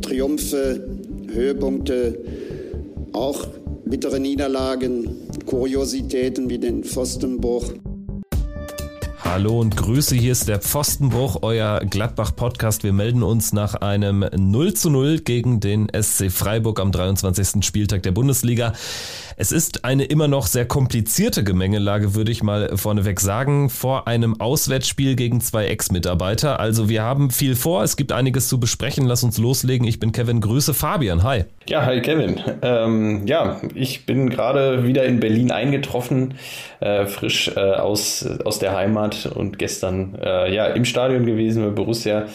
[0.00, 0.88] Triumphe,
[1.32, 2.18] Höhepunkte,
[3.12, 3.46] auch
[3.84, 5.08] bittere Niederlagen,
[5.46, 7.72] Kuriositäten wie den Pfostenbruch.
[9.32, 12.84] Hallo und Grüße, hier ist der Pfostenbruch, euer Gladbach-Podcast.
[12.84, 17.64] Wir melden uns nach einem 0 zu 0 gegen den SC Freiburg am 23.
[17.64, 18.74] Spieltag der Bundesliga.
[19.38, 24.38] Es ist eine immer noch sehr komplizierte Gemengelage, würde ich mal vorneweg sagen, vor einem
[24.38, 26.60] Auswärtsspiel gegen zwei Ex-Mitarbeiter.
[26.60, 29.06] Also wir haben viel vor, es gibt einiges zu besprechen.
[29.06, 29.86] Lass uns loslegen.
[29.86, 31.22] Ich bin Kevin, Grüße Fabian.
[31.22, 31.44] Hi.
[31.66, 32.40] Ja, hi Kevin.
[32.60, 36.34] Ähm, ja, ich bin gerade wieder in Berlin eingetroffen,
[36.80, 41.70] äh, frisch äh, aus, aus der Heimat und gestern äh, ja im Stadion gewesen bei
[41.70, 42.26] Borussia.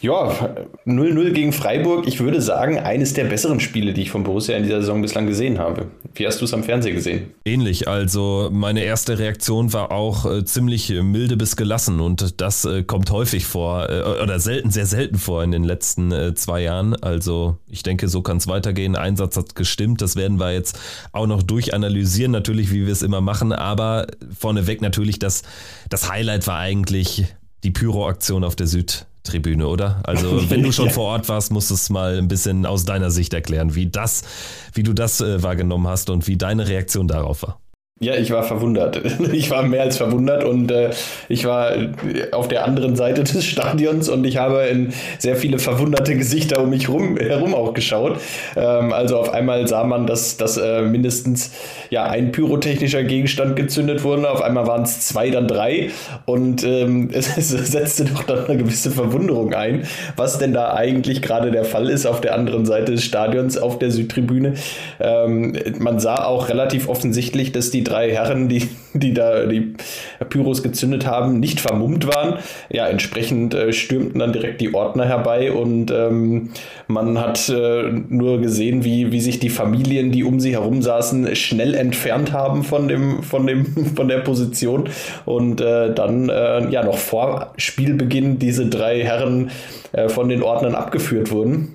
[0.00, 2.06] Ja, 0-0 gegen Freiburg.
[2.06, 5.26] Ich würde sagen, eines der besseren Spiele, die ich von Borussia in dieser Saison bislang
[5.26, 5.86] gesehen habe.
[6.14, 7.34] Wie hast du es am Fernsehen gesehen?
[7.44, 7.88] Ähnlich.
[7.88, 13.10] Also meine erste Reaktion war auch äh, ziemlich milde bis gelassen und das äh, kommt
[13.10, 16.94] häufig vor äh, oder selten, sehr selten vor in den letzten äh, zwei Jahren.
[16.94, 18.96] Also ich denke, so kann es weitergehen.
[18.96, 20.00] Einsatz hat gestimmt.
[20.02, 20.78] Das werden wir jetzt
[21.12, 23.52] auch noch durchanalysieren, natürlich, wie wir es immer machen.
[23.52, 24.06] Aber
[24.38, 25.42] vorneweg natürlich, das,
[25.88, 27.26] das Highlight war eigentlich
[27.64, 29.06] die Pyro-Aktion auf der Süd.
[29.26, 30.00] Tribüne, oder?
[30.04, 30.92] Also, wenn du schon ja.
[30.92, 34.22] vor Ort warst, musst du es mal ein bisschen aus deiner Sicht erklären, wie das,
[34.72, 37.60] wie du das äh, wahrgenommen hast und wie deine Reaktion darauf war.
[37.98, 39.00] Ja, ich war verwundert.
[39.32, 40.90] Ich war mehr als verwundert und äh,
[41.28, 41.72] ich war
[42.32, 46.70] auf der anderen Seite des Stadions und ich habe in sehr viele verwunderte Gesichter um
[46.70, 48.18] mich rum, herum auch geschaut.
[48.54, 51.52] Ähm, also auf einmal sah man, dass, dass äh, mindestens
[51.90, 54.30] ja, ein pyrotechnischer Gegenstand gezündet wurde.
[54.30, 55.90] Auf einmal waren es zwei, dann drei
[56.26, 61.22] und ähm, es, es setzte doch dann eine gewisse Verwunderung ein, was denn da eigentlich
[61.22, 64.54] gerade der Fall ist auf der anderen Seite des Stadions, auf der Südtribüne.
[65.00, 69.74] Ähm, man sah auch relativ offensichtlich, dass die drei Herren, die, die da die
[70.28, 72.38] Pyros gezündet haben, nicht vermummt waren.
[72.68, 76.50] Ja, entsprechend äh, stürmten dann direkt die Ordner herbei und ähm,
[76.88, 81.34] man hat äh, nur gesehen, wie, wie sich die Familien, die um sie herum saßen,
[81.36, 83.66] schnell entfernt haben von, dem, von, dem,
[83.96, 84.88] von der Position
[85.24, 89.50] und äh, dann äh, ja noch vor Spielbeginn diese drei Herren
[89.92, 91.74] äh, von den Ordnern abgeführt wurden.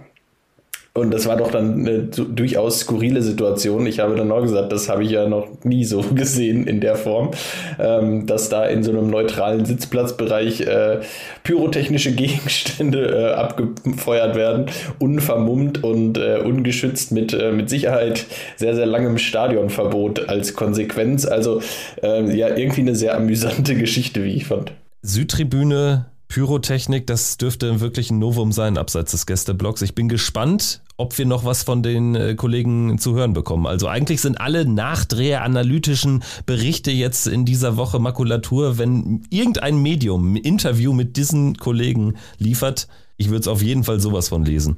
[0.94, 3.86] Und das war doch dann eine durchaus skurrile Situation.
[3.86, 6.96] Ich habe dann noch gesagt, das habe ich ja noch nie so gesehen in der
[6.96, 7.32] Form,
[7.80, 11.00] ähm, dass da in so einem neutralen Sitzplatzbereich äh,
[11.44, 14.66] pyrotechnische Gegenstände äh, abgefeuert werden,
[15.00, 18.26] unvermummt und äh, ungeschützt mit, äh, mit Sicherheit
[18.58, 21.26] sehr, sehr langem Stadionverbot als Konsequenz.
[21.26, 21.62] Also
[22.04, 24.74] äh, ja, irgendwie eine sehr amüsante Geschichte, wie ich fand.
[25.04, 29.82] Südtribüne Pyrotechnik, das dürfte wirklich ein Novum sein, abseits des Gästeblocks.
[29.82, 33.68] Ich bin gespannt, ob wir noch was von den äh, Kollegen zu hören bekommen.
[33.68, 38.78] Also eigentlich sind alle Nachdreher, analytischen Berichte jetzt in dieser Woche Makulatur.
[38.78, 42.88] Wenn irgendein Medium ein Interview mit diesen Kollegen liefert,
[43.18, 44.78] ich würde es auf jeden Fall sowas von lesen.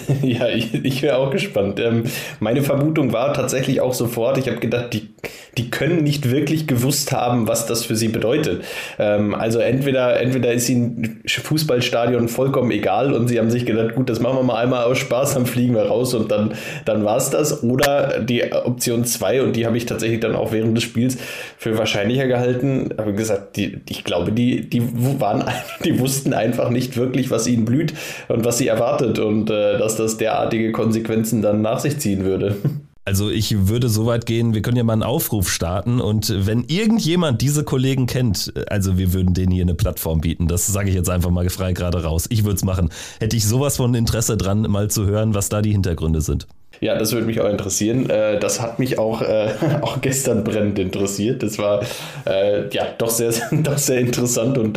[0.22, 1.80] ja, ich, ich wäre auch gespannt.
[1.80, 2.04] Ähm,
[2.40, 5.10] meine Vermutung war tatsächlich auch sofort, ich habe gedacht, die,
[5.58, 8.64] die können nicht wirklich gewusst haben, was das für sie bedeutet.
[8.98, 14.08] Ähm, also entweder, entweder ist ihnen Fußballstadion vollkommen egal und sie haben sich gedacht, gut,
[14.08, 16.54] das machen wir mal einmal aus Spaß, dann fliegen wir raus und dann,
[16.84, 17.62] dann war es das.
[17.62, 21.18] Oder die Option 2, und die habe ich tatsächlich dann auch während des Spiels
[21.58, 24.82] für wahrscheinlicher gehalten, habe gesagt, die, ich glaube, die, die
[25.20, 25.44] waren,
[25.84, 27.92] die wussten einfach nicht wirklich, was ihnen blüht
[28.28, 29.18] und was sie erwartet.
[29.18, 32.56] Und äh, dass das derartige Konsequenzen dann nach sich ziehen würde.
[33.04, 36.62] Also ich würde so weit gehen, wir können ja mal einen Aufruf starten und wenn
[36.68, 40.94] irgendjemand diese Kollegen kennt, also wir würden denen hier eine Plattform bieten, das sage ich
[40.94, 42.26] jetzt einfach mal frei gerade raus.
[42.28, 42.90] Ich würde es machen.
[43.18, 46.46] Hätte ich sowas von Interesse dran, mal zu hören, was da die Hintergründe sind.
[46.82, 48.10] Ja, das würde mich auch interessieren.
[48.10, 49.50] Äh, das hat mich auch, äh,
[49.82, 51.44] auch gestern brennend interessiert.
[51.44, 51.82] Das war
[52.26, 54.76] äh, ja doch sehr, doch sehr interessant und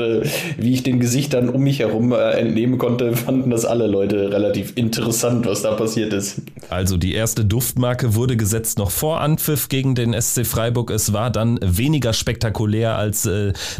[0.57, 5.47] wie ich den Gesichtern um mich herum entnehmen konnte, fanden das alle Leute relativ interessant,
[5.47, 6.43] was da passiert ist.
[6.69, 10.91] Also die erste Duftmarke wurde gesetzt noch vor Anpfiff gegen den SC Freiburg.
[10.91, 13.27] Es war dann weniger spektakulär als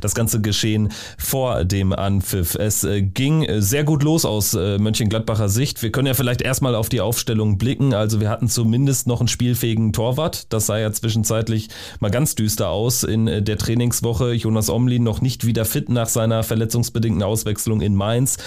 [0.02, 2.56] das ganze Geschehen vor dem Anpfiff.
[2.56, 5.84] Es ging sehr gut los aus Mönchengladbacher Sicht.
[5.84, 7.94] Wir können ja vielleicht erstmal auf die Aufstellung blicken.
[7.94, 10.54] Also also wir hatten zumindest noch einen spielfähigen Torwart.
[10.54, 11.68] Das sah ja zwischenzeitlich
[12.00, 14.32] mal ganz düster aus in äh, der Trainingswoche.
[14.32, 18.38] Jonas Omlin noch nicht wieder fit nach seiner verletzungsbedingten Auswechslung in Mainz.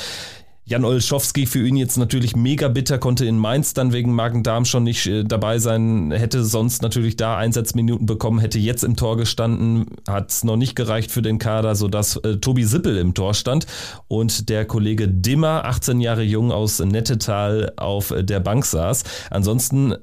[0.69, 4.83] Jan Olschowski für ihn jetzt natürlich mega bitter, konnte in Mainz dann wegen Magen-Darm schon
[4.83, 9.87] nicht äh, dabei sein, hätte sonst natürlich da Einsatzminuten bekommen, hätte jetzt im Tor gestanden,
[10.07, 13.67] hat es noch nicht gereicht für den Kader, sodass äh, Tobi Sippel im Tor stand
[14.09, 19.05] und der Kollege Dimmer, 18 Jahre jung aus Nettetal, auf der Bank saß.
[19.31, 19.95] Ansonsten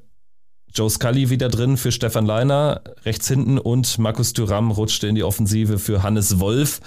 [0.74, 5.24] Joe Scully wieder drin für Stefan Leiner rechts hinten und Markus Thuram rutschte in die
[5.24, 6.82] Offensive für Hannes Wolf.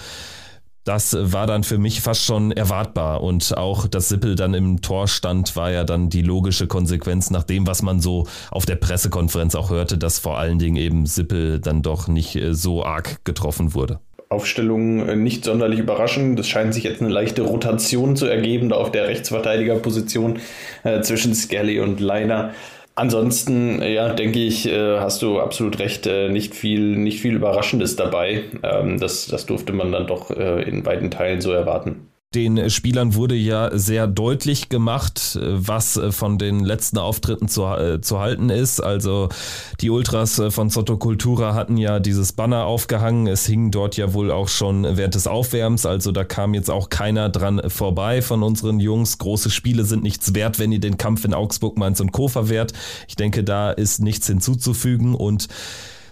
[0.89, 3.23] Das war dann für mich fast schon erwartbar.
[3.23, 7.45] Und auch, dass Sippel dann im Tor stand, war ja dann die logische Konsequenz nach
[7.45, 11.61] dem, was man so auf der Pressekonferenz auch hörte, dass vor allen Dingen eben Sippel
[11.61, 14.01] dann doch nicht äh, so arg getroffen wurde.
[14.31, 16.41] Aufstellung äh, nicht sonderlich überraschend.
[16.41, 20.39] Es scheint sich jetzt eine leichte Rotation zu ergeben, da auf der Rechtsverteidigerposition
[20.85, 22.53] äh, zwischen Skelly und Leiner.
[22.99, 27.95] Ansonsten, ja, denke ich, äh, hast du absolut recht, äh, nicht viel, nicht viel Überraschendes
[27.95, 28.43] dabei.
[28.65, 32.08] Ähm, das, das durfte man dann doch äh, in beiden Teilen so erwarten.
[32.35, 38.03] Den Spielern wurde ja sehr deutlich gemacht, was äh, von den letzten Auftritten zu, äh,
[38.03, 38.81] zu halten ist.
[38.81, 39.31] Also
[39.81, 43.29] die Ultras äh, von Sotto Cultura hatten ja dieses Banner aufgehangen.
[43.29, 45.87] Es hing dort ja wohl auch schon während des Aufwärms.
[45.87, 49.17] Also da kam jetzt auch keiner dran vorbei von unseren Jungs.
[49.17, 52.29] Große Spiele sind nichts wert, wenn ihr den Kampf in Augsburg, Mainz und Co.
[52.29, 52.75] verwehrt.
[53.09, 55.49] Ich denke, da ist nichts hinzuzufügen und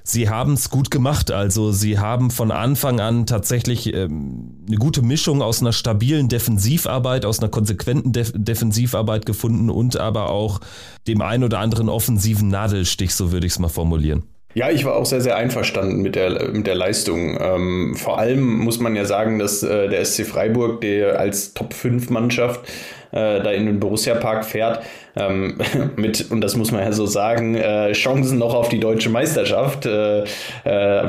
[0.06, 1.30] sie haben es gut gemacht.
[1.30, 7.24] Also sie haben von Anfang an tatsächlich ähm, eine gute Mischung aus einer stabilen Defensivarbeit,
[7.24, 10.60] aus einer konsequenten Def Defensivarbeit gefunden und aber auch
[11.06, 14.22] dem ein oder anderen offensiven Nadelstich, so würde ich es mal formulieren.
[14.56, 17.36] Ja, ich war auch sehr, sehr einverstanden mit der, mit der Leistung.
[17.38, 22.66] Ähm, vor allem muss man ja sagen, dass äh, der SC Freiburg, der als Top-5-Mannschaft
[23.12, 24.82] äh, da in den Borussia-Park fährt,
[25.14, 25.58] ähm,
[25.96, 29.84] mit, und das muss man ja so sagen, äh, Chancen noch auf die deutsche Meisterschaft,
[29.84, 30.24] äh, äh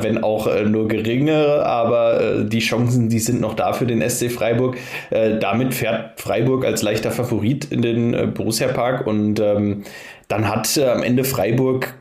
[0.02, 4.30] wenn auch äh, nur geringe, aber die Chancen, die sind noch da für den SC
[4.30, 4.76] Freiburg.
[5.40, 9.84] damit fährt Freiburg als leichter Favorit in den Borussia-Park und ähm,
[10.28, 11.94] dann hat am Ende Freiburg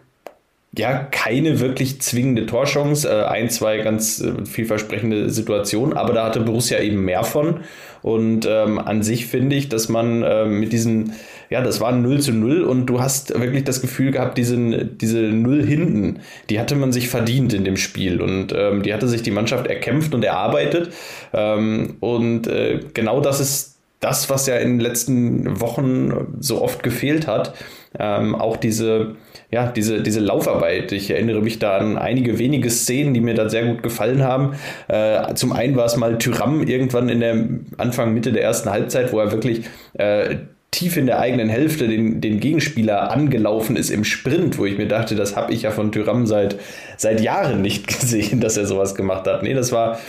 [0.77, 3.09] ja, keine wirklich zwingende Torchance.
[3.09, 7.61] Äh, ein, zwei ganz äh, vielversprechende Situationen, aber da hatte Borussia eben mehr von.
[8.01, 11.13] Und ähm, an sich finde ich, dass man äh, mit diesem,
[11.49, 15.19] ja, das war 0 zu 0 und du hast wirklich das Gefühl gehabt, diesen, diese
[15.19, 16.19] 0 hinten,
[16.49, 19.67] die hatte man sich verdient in dem Spiel und ähm, die hatte sich die Mannschaft
[19.67, 20.93] erkämpft und erarbeitet.
[21.33, 26.83] Ähm, und äh, genau das ist das, was ja in den letzten Wochen so oft
[26.83, 27.55] gefehlt hat.
[27.99, 29.15] Ähm, auch diese,
[29.51, 30.91] ja, diese, diese Laufarbeit.
[30.91, 34.55] Ich erinnere mich da an einige wenige Szenen, die mir da sehr gut gefallen haben.
[34.87, 37.47] Äh, zum einen war es mal Tyram irgendwann in der
[37.77, 39.61] Anfang, Mitte der ersten Halbzeit, wo er wirklich
[39.93, 40.37] äh,
[40.71, 44.87] tief in der eigenen Hälfte den, den Gegenspieler angelaufen ist im Sprint, wo ich mir
[44.87, 46.57] dachte, das habe ich ja von Tyram seit,
[46.97, 49.43] seit Jahren nicht gesehen, dass er sowas gemacht hat.
[49.43, 49.99] Nee, das war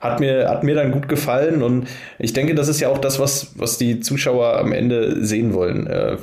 [0.00, 3.18] hat mir, hat mir dann gut gefallen und ich denke, das ist ja auch das,
[3.18, 6.16] was, was die Zuschauer am Ende sehen wollen äh,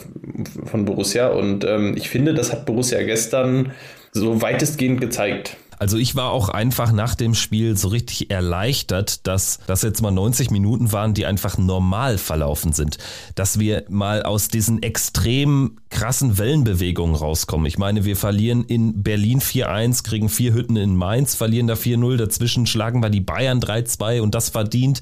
[0.65, 1.27] von Borussia.
[1.27, 3.73] Und ähm, ich finde, das hat Borussia gestern
[4.11, 5.57] so weitestgehend gezeigt.
[5.77, 10.11] Also ich war auch einfach nach dem Spiel so richtig erleichtert, dass das jetzt mal
[10.11, 12.97] 90 Minuten waren, die einfach normal verlaufen sind.
[13.35, 17.65] Dass wir mal aus diesen extrem krassen Wellenbewegungen rauskommen.
[17.67, 22.17] Ich meine, wir verlieren in Berlin 4-1, kriegen vier Hütten in Mainz, verlieren da 4-0,
[22.17, 24.99] dazwischen schlagen wir die Bayern 3-2 und das verdient.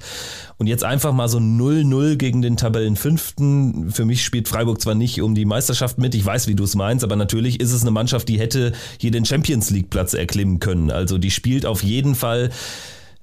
[0.59, 3.89] Und jetzt einfach mal so 0-0 gegen den Tabellenfünften.
[3.89, 6.75] Für mich spielt Freiburg zwar nicht um die Meisterschaft mit, ich weiß, wie du es
[6.75, 10.59] meinst, aber natürlich ist es eine Mannschaft, die hätte hier den Champions League Platz erklimmen
[10.59, 10.91] können.
[10.91, 12.51] Also die spielt auf jeden Fall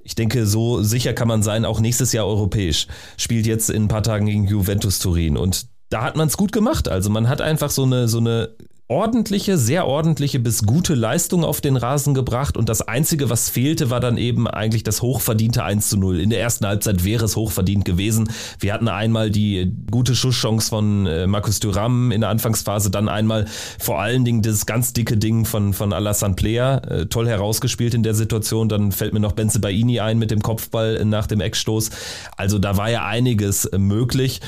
[0.03, 2.87] ich denke, so sicher kann man sein, auch nächstes Jahr europäisch.
[3.17, 5.37] Spielt jetzt in ein paar Tagen gegen Juventus Turin.
[5.37, 6.89] Und da hat man es gut gemacht.
[6.89, 8.51] Also man hat einfach so eine, so eine
[8.91, 13.89] ordentliche, sehr ordentliche bis gute Leistung auf den Rasen gebracht und das Einzige, was fehlte,
[13.89, 16.19] war dann eben eigentlich das hochverdiente 1 zu 0.
[16.19, 18.33] In der ersten Halbzeit wäre es hochverdient gewesen.
[18.59, 23.47] Wir hatten einmal die gute Schusschance von äh, Markus Thuram in der Anfangsphase, dann einmal
[23.79, 28.03] vor allen Dingen das ganz dicke Ding von, von Alassane Player, äh, toll herausgespielt in
[28.03, 28.69] der Situation.
[28.69, 31.91] Dann fällt mir noch Benze Baini ein mit dem Kopfball nach dem Eckstoß.
[32.37, 34.41] Also da war ja einiges äh, möglich.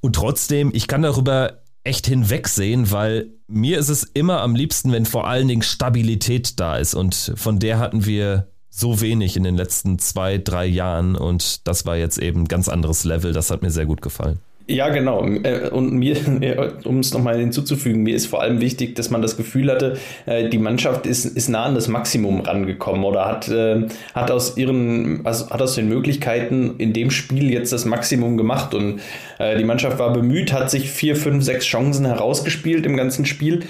[0.00, 5.06] Und trotzdem, ich kann darüber echt hinwegsehen, weil mir ist es immer am liebsten, wenn
[5.06, 6.94] vor allen Dingen Stabilität da ist.
[6.94, 11.16] Und von der hatten wir so wenig in den letzten zwei, drei Jahren.
[11.16, 13.32] Und das war jetzt eben ein ganz anderes Level.
[13.32, 14.38] Das hat mir sehr gut gefallen.
[14.70, 15.26] Ja, genau.
[15.42, 16.16] Äh, und mir,
[16.84, 19.96] um es nochmal hinzuzufügen, mir ist vor allem wichtig, dass man das Gefühl hatte,
[20.26, 24.56] äh, die Mannschaft ist, ist nah an das Maximum rangekommen oder hat, äh, hat, aus
[24.56, 28.74] ihren, also hat aus den Möglichkeiten in dem Spiel jetzt das Maximum gemacht.
[28.74, 29.00] Und
[29.58, 33.64] die Mannschaft war bemüht, hat sich vier, fünf, sechs Chancen herausgespielt im ganzen Spiel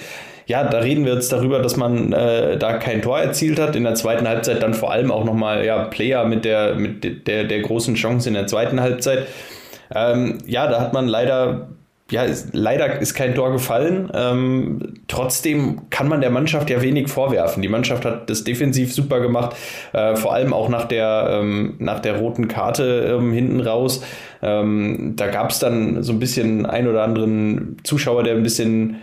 [0.47, 3.77] ja, da reden wir jetzt darüber, dass man äh, da kein Tor erzielt hat.
[3.77, 7.45] In der zweiten Halbzeit dann vor allem auch nochmal ja, Player mit der, mit der,
[7.45, 9.29] der großen Chance in der zweiten Halbzeit.
[9.95, 11.69] Ähm, ja, da hat man leider
[12.11, 14.11] ja, ist, leider ist kein Tor gefallen.
[14.13, 17.63] Ähm, trotzdem kann man der Mannschaft ja wenig vorwerfen.
[17.63, 19.57] Die Mannschaft hat das defensiv super gemacht,
[19.93, 24.03] äh, vor allem auch nach der, ähm, nach der roten Karte ähm, hinten raus.
[24.43, 28.97] Ähm, da gab es dann so ein bisschen ein oder anderen Zuschauer, der ein bisschen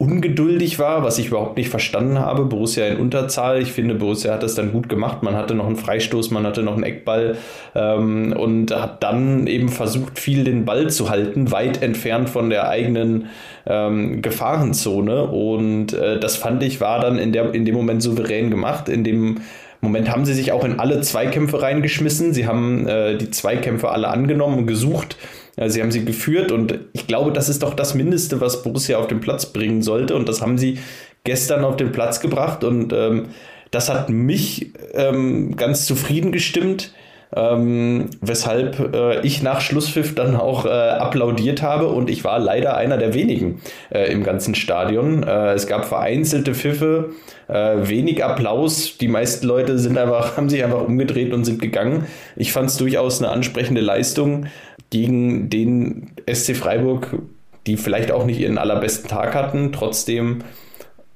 [0.00, 2.46] ungeduldig war, was ich überhaupt nicht verstanden habe.
[2.46, 3.60] Borussia in Unterzahl.
[3.60, 5.22] Ich finde, Borussia hat das dann gut gemacht.
[5.22, 7.36] Man hatte noch einen Freistoß, man hatte noch einen Eckball
[7.74, 12.70] ähm, und hat dann eben versucht, viel den Ball zu halten, weit entfernt von der
[12.70, 13.26] eigenen
[13.66, 15.24] ähm, Gefahrenzone.
[15.24, 18.88] Und äh, das fand ich war dann in, der, in dem Moment souverän gemacht.
[18.88, 19.42] In dem
[19.82, 22.32] Moment haben sie sich auch in alle Zweikämpfe reingeschmissen.
[22.32, 25.18] Sie haben äh, die Zweikämpfe alle angenommen und gesucht.
[25.66, 29.08] Sie haben sie geführt und ich glaube, das ist doch das Mindeste, was Borussia auf
[29.08, 30.14] den Platz bringen sollte.
[30.14, 30.78] Und das haben sie
[31.24, 33.26] gestern auf den Platz gebracht und ähm,
[33.70, 36.92] das hat mich ähm, ganz zufrieden gestimmt.
[37.32, 42.76] Ähm, weshalb äh, ich nach Schlusspfiff dann auch äh, applaudiert habe und ich war leider
[42.76, 45.22] einer der wenigen äh, im ganzen Stadion.
[45.22, 47.10] Äh, es gab vereinzelte Pfiffe,
[47.46, 48.98] äh, wenig Applaus.
[48.98, 52.06] Die meisten Leute sind einfach, haben sich einfach umgedreht und sind gegangen.
[52.34, 54.46] Ich fand es durchaus eine ansprechende Leistung
[54.90, 57.18] gegen den SC Freiburg,
[57.66, 59.72] die vielleicht auch nicht ihren allerbesten Tag hatten.
[59.72, 60.42] Trotzdem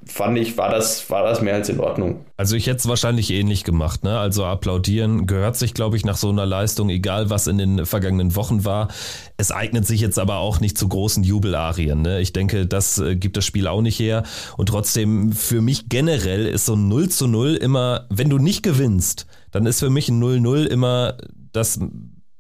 [0.07, 2.25] fand ich, war das, war das mehr als in Ordnung.
[2.37, 4.05] Also ich hätte es wahrscheinlich ähnlich gemacht.
[4.05, 4.19] Ne?
[4.19, 8.37] Also applaudieren gehört sich, glaube ich, nach so einer Leistung, egal was in den vergangenen
[8.37, 8.89] Wochen war.
[9.37, 12.03] Es eignet sich jetzt aber auch nicht zu großen Jubelarien.
[12.03, 12.21] Ne?
[12.21, 14.25] Ich denke, das äh, gibt das Spiel auch nicht her.
[14.57, 18.63] Und trotzdem, für mich generell ist so ein 0 zu 0 immer, wenn du nicht
[18.63, 21.17] gewinnst, dann ist für mich ein 0-0 immer
[21.53, 21.79] das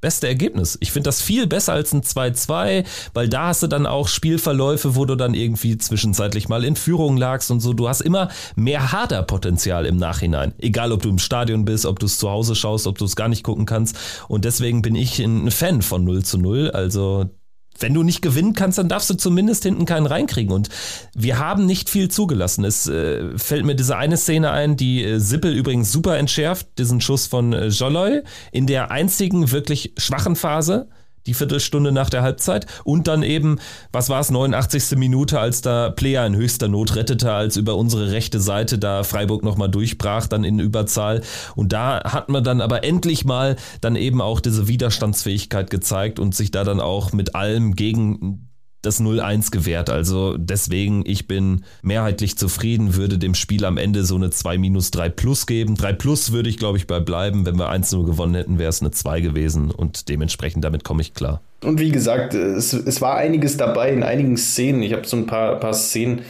[0.05, 0.77] beste Ergebnis.
[0.83, 2.85] Ich finde das viel besser als ein 2-2,
[3.15, 7.17] weil da hast du dann auch Spielverläufe, wo du dann irgendwie zwischenzeitlich mal in Führung
[7.17, 7.73] lagst und so.
[7.73, 10.53] Du hast immer mehr Haderpotenzial im Nachhinein.
[10.59, 13.17] Egal, ob du im Stadion bist, ob du es zu Hause schaust, ob du es
[13.17, 13.97] gar nicht gucken kannst.
[14.29, 16.73] Und deswegen bin ich ein Fan von 0 zu 0.
[16.73, 17.31] Also
[17.79, 20.53] wenn du nicht gewinnen kannst, dann darfst du zumindest hinten keinen reinkriegen.
[20.53, 20.69] Und
[21.15, 22.65] wir haben nicht viel zugelassen.
[22.65, 27.01] Es äh, fällt mir diese eine Szene ein, die äh, Sippel übrigens super entschärft, diesen
[27.01, 30.89] Schuss von äh, Jolloy in der einzigen wirklich schwachen Phase
[31.27, 33.59] die Viertelstunde nach der Halbzeit und dann eben,
[33.93, 34.97] was war es, 89.
[34.97, 39.43] Minute, als da Player in höchster Not rettete, als über unsere rechte Seite da Freiburg
[39.43, 41.23] nochmal durchbrach, dann in Überzahl.
[41.55, 46.35] Und da hat man dann aber endlich mal dann eben auch diese Widerstandsfähigkeit gezeigt und
[46.35, 48.49] sich da dann auch mit allem gegen
[48.85, 49.91] das 0-1 gewährt.
[49.91, 54.91] Also deswegen, ich bin mehrheitlich zufrieden, würde dem Spiel am Ende so eine 2 minus
[54.91, 55.75] 3 plus geben.
[55.75, 57.47] 3 plus würde ich, glaube ich, bei bleiben.
[57.47, 61.15] Wenn wir 1-0 gewonnen hätten, wäre es eine 2 gewesen und dementsprechend damit komme ich
[61.15, 61.41] klar.
[61.63, 64.83] Und wie gesagt, es, es war einiges dabei in einigen Szenen.
[64.83, 66.21] Ich habe so ein paar, paar Szenen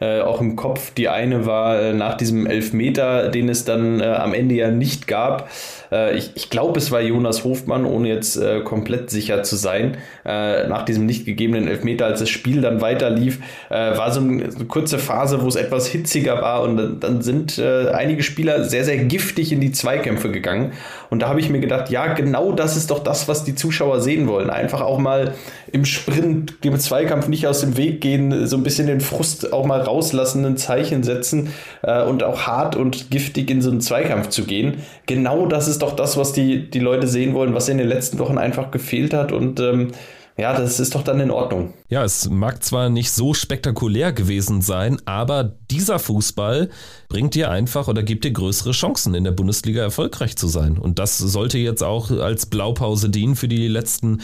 [0.00, 0.92] äh, auch im Kopf.
[0.94, 5.06] Die eine war äh, nach diesem Elfmeter, den es dann äh, am Ende ja nicht
[5.06, 5.48] gab.
[5.94, 9.96] Äh, ich ich glaube, es war Jonas Hofmann, ohne jetzt äh, komplett sicher zu sein.
[10.24, 14.44] Äh, nach diesem nicht gegebenen Elfmeter, als das Spiel dann weiter lief, war so eine,
[14.44, 18.84] eine, kurze Phase, wo es etwas hitziger war und dann, dann sind einige Spieler sehr,
[18.84, 20.72] sehr giftig in die Zweikämpfe gegangen.
[21.10, 24.00] Und da habe ich mir gedacht, ja, genau das ist doch das, was die Zuschauer
[24.00, 24.50] sehen wollen.
[24.50, 25.34] Einfach auch mal
[25.70, 29.66] im Sprint dem Zweikampf nicht aus dem Weg gehen, so ein bisschen den Frust auch
[29.66, 31.48] mal rauslassen, ein Zeichen setzen
[31.82, 34.74] äh, und auch hart und giftig in so einen Zweikampf zu gehen.
[35.06, 38.18] Genau das ist doch das, was die, die Leute sehen wollen, was in den letzten
[38.18, 39.92] Wochen einfach gefehlt hat und ähm,
[40.36, 41.74] ja, das ist doch dann in Ordnung.
[41.94, 46.68] Ja, es mag zwar nicht so spektakulär gewesen sein, aber dieser Fußball
[47.08, 50.76] bringt dir einfach oder gibt dir größere Chancen, in der Bundesliga erfolgreich zu sein.
[50.76, 54.22] Und das sollte jetzt auch als Blaupause dienen für die letzten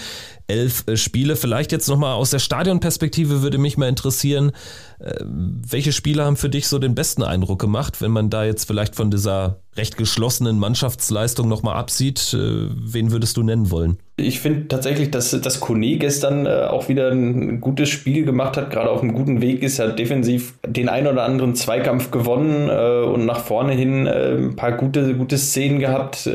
[0.50, 1.37] elf äh, Spiele.
[1.37, 4.53] Vielleicht jetzt nochmal aus der Stadionperspektive würde mich mal interessieren,
[4.99, 8.65] äh, welche Spiele haben für dich so den besten Eindruck gemacht, wenn man da jetzt
[8.65, 12.35] vielleicht von dieser recht geschlossenen Mannschaftsleistung nochmal absieht?
[12.35, 13.99] Äh, wen würdest du nennen wollen?
[14.17, 17.15] Ich finde tatsächlich, dass, dass Kone gestern auch wieder
[17.61, 21.25] gutes Spiel gemacht hat, gerade auf einem guten Weg ist, hat defensiv den ein oder
[21.25, 26.29] anderen Zweikampf gewonnen und nach vorne hin ein paar gute, gute Szenen gehabt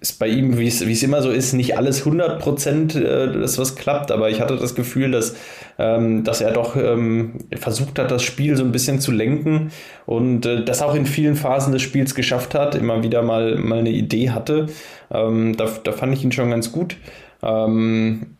[0.00, 3.76] ist bei ihm, wie es immer so ist, nicht alles 100 Prozent, äh, das was
[3.76, 5.36] klappt, aber ich hatte das Gefühl, dass,
[5.78, 9.70] ähm, dass er doch ähm, versucht hat, das Spiel so ein bisschen zu lenken
[10.06, 13.80] und äh, das auch in vielen Phasen des Spiels geschafft hat, immer wieder mal, mal
[13.80, 14.68] eine Idee hatte.
[15.10, 16.96] Ähm, da, da fand ich ihn schon ganz gut.
[17.42, 18.36] Ähm,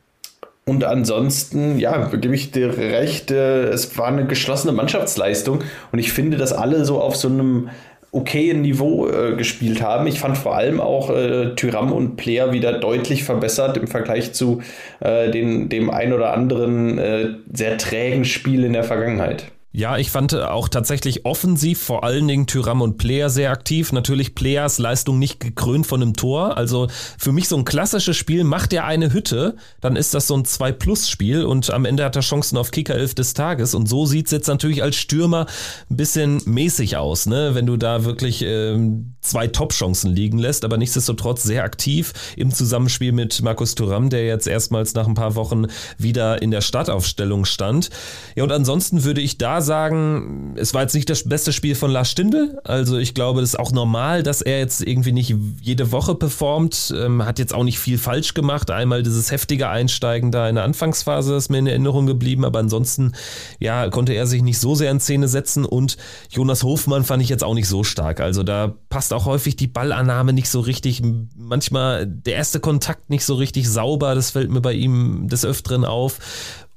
[0.66, 6.12] und ansonsten, ja, gebe ich dir recht, äh, es war eine geschlossene Mannschaftsleistung und ich
[6.12, 7.70] finde, dass alle so auf so einem
[8.12, 10.06] okayen Niveau äh, gespielt haben.
[10.06, 14.62] Ich fand vor allem auch äh, Tyram und Player wieder deutlich verbessert im Vergleich zu
[15.00, 19.46] äh, den, dem ein oder anderen äh, sehr trägen Spiel in der Vergangenheit.
[19.72, 23.92] Ja, ich fand auch tatsächlich offensiv vor allen Dingen Tyram und Player sehr aktiv.
[23.92, 26.56] Natürlich Players Leistung nicht gekrönt von einem Tor.
[26.56, 30.34] Also für mich so ein klassisches Spiel, macht er eine Hütte, dann ist das so
[30.34, 33.76] ein 2-Plus-Spiel und am Ende hat er Chancen auf Kicker 11 des Tages.
[33.76, 35.46] Und so sieht's jetzt natürlich als Stürmer
[35.88, 37.54] ein bisschen mäßig aus, ne?
[37.54, 43.12] wenn du da wirklich ähm, zwei Top-Chancen liegen lässt, aber nichtsdestotrotz sehr aktiv im Zusammenspiel
[43.12, 47.90] mit Markus Thuram, der jetzt erstmals nach ein paar Wochen wieder in der Startaufstellung stand.
[48.34, 51.90] Ja, und ansonsten würde ich da sagen, es war jetzt nicht das beste Spiel von
[51.90, 52.60] Lars Stindl.
[52.64, 56.92] Also ich glaube, das ist auch normal, dass er jetzt irgendwie nicht jede Woche performt.
[56.96, 58.70] Ähm, hat jetzt auch nicht viel falsch gemacht.
[58.70, 63.12] Einmal dieses heftige Einsteigen da in der Anfangsphase ist mir in Erinnerung geblieben, aber ansonsten
[63.58, 65.96] ja, konnte er sich nicht so sehr in Szene setzen und
[66.30, 68.20] Jonas Hofmann fand ich jetzt auch nicht so stark.
[68.20, 71.02] Also da passt auch häufig die Ballannahme nicht so richtig.
[71.36, 74.14] Manchmal der erste Kontakt nicht so richtig sauber.
[74.14, 76.18] Das fällt mir bei ihm des Öfteren auf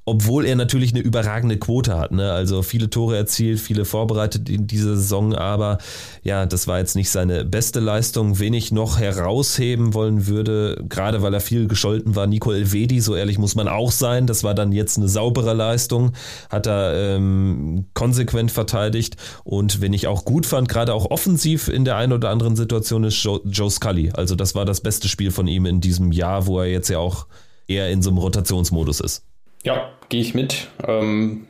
[0.06, 2.12] obwohl er natürlich eine überragende Quote hat.
[2.12, 2.32] Ne?
[2.32, 5.78] Also viele Tore erzielt, viele vorbereitet in dieser Saison, aber
[6.24, 8.40] ja, das war jetzt nicht seine beste Leistung.
[8.40, 13.16] Wen ich noch herausheben wollen würde, gerade weil er viel gescholten war, Nico Elvedi, so
[13.16, 14.28] ehrlich muss man auch sein.
[14.28, 16.12] Das war dann jetzt eine saubere Leistung,
[16.50, 21.86] hat er ähm, konsequent verteidigt und wenn ich auch gut fand, gerade auch offensiv in
[21.86, 24.12] der einen oder anderen Situation, ist Joe, Joe Scully.
[24.12, 27.00] Also das war das beste Spiel von ihm in diesem Jahr, wo er jetzt ja
[27.00, 27.28] auch
[27.68, 29.24] eher in so einem Rotationsmodus ist.
[29.64, 30.68] Ja, gehe ich mit.
[30.88, 31.48] Ähm,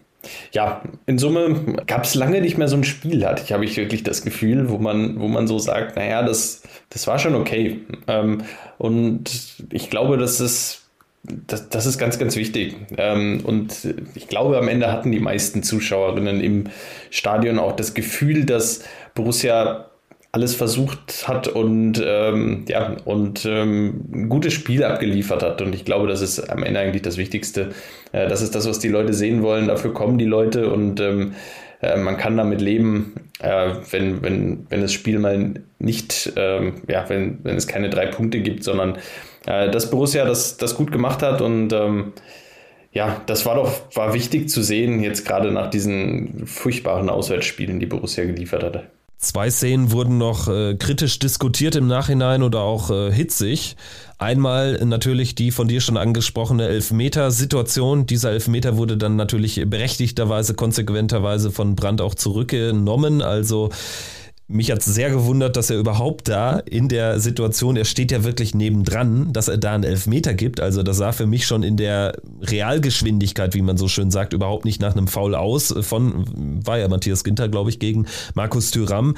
[0.51, 3.75] ja, in Summe gab es lange nicht mehr so ein Spiel, hatte ich, habe ich
[3.75, 7.81] wirklich das Gefühl, wo man, wo man so sagt, naja, das, das war schon okay.
[8.07, 8.43] Ähm,
[8.77, 10.83] und ich glaube, das ist,
[11.23, 12.75] das, das ist ganz, ganz wichtig.
[12.97, 13.75] Ähm, und
[14.15, 16.65] ich glaube, am Ende hatten die meisten Zuschauerinnen im
[17.09, 18.83] Stadion auch das Gefühl, dass
[19.15, 19.89] Borussia
[20.33, 25.61] alles versucht hat und ähm, ja und ähm, ein gutes Spiel abgeliefert hat.
[25.61, 27.69] Und ich glaube, das ist am Ende eigentlich das Wichtigste.
[28.11, 29.67] Äh, das ist das, was die Leute sehen wollen.
[29.67, 31.35] Dafür kommen die Leute und ähm,
[31.81, 37.07] äh, man kann damit leben, äh, wenn, wenn, wenn das Spiel mal nicht, ähm, ja,
[37.09, 38.97] wenn, wenn es keine drei Punkte gibt, sondern
[39.45, 42.13] äh, dass Borussia das, das gut gemacht hat und ähm,
[42.91, 47.85] ja, das war doch war wichtig zu sehen, jetzt gerade nach diesen furchtbaren Auswärtsspielen, die
[47.85, 48.83] Borussia geliefert hatte.
[49.23, 53.77] Zwei Szenen wurden noch äh, kritisch diskutiert im Nachhinein oder auch äh, hitzig.
[54.17, 58.05] Einmal natürlich die von dir schon angesprochene Elfmeter-Situation.
[58.05, 63.21] Dieser Elfmeter wurde dann natürlich berechtigterweise, konsequenterweise von Brandt auch zurückgenommen.
[63.21, 63.69] Also
[64.47, 68.23] mich hat es sehr gewundert, dass er überhaupt da in der Situation, er steht ja
[68.23, 70.59] wirklich nebendran, dass er da einen Elfmeter gibt.
[70.59, 74.65] Also das sah für mich schon in der Realgeschwindigkeit, wie man so schön sagt, überhaupt
[74.65, 75.73] nicht nach einem Foul aus.
[75.81, 76.25] Von,
[76.65, 79.15] war ja Matthias Ginter, glaube ich, gegen Markus Thüram.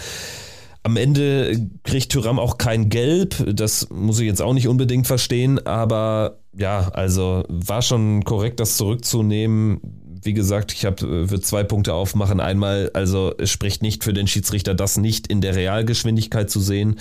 [0.84, 3.36] Am Ende kriegt Thüram auch kein Gelb.
[3.52, 8.78] Das muss ich jetzt auch nicht unbedingt verstehen, aber ja, also war schon korrekt, das
[8.78, 9.82] zurückzunehmen
[10.26, 12.40] wie gesagt, ich habe äh, würde zwei Punkte aufmachen.
[12.40, 17.00] Einmal, also es spricht nicht für den Schiedsrichter, das nicht in der Realgeschwindigkeit zu sehen.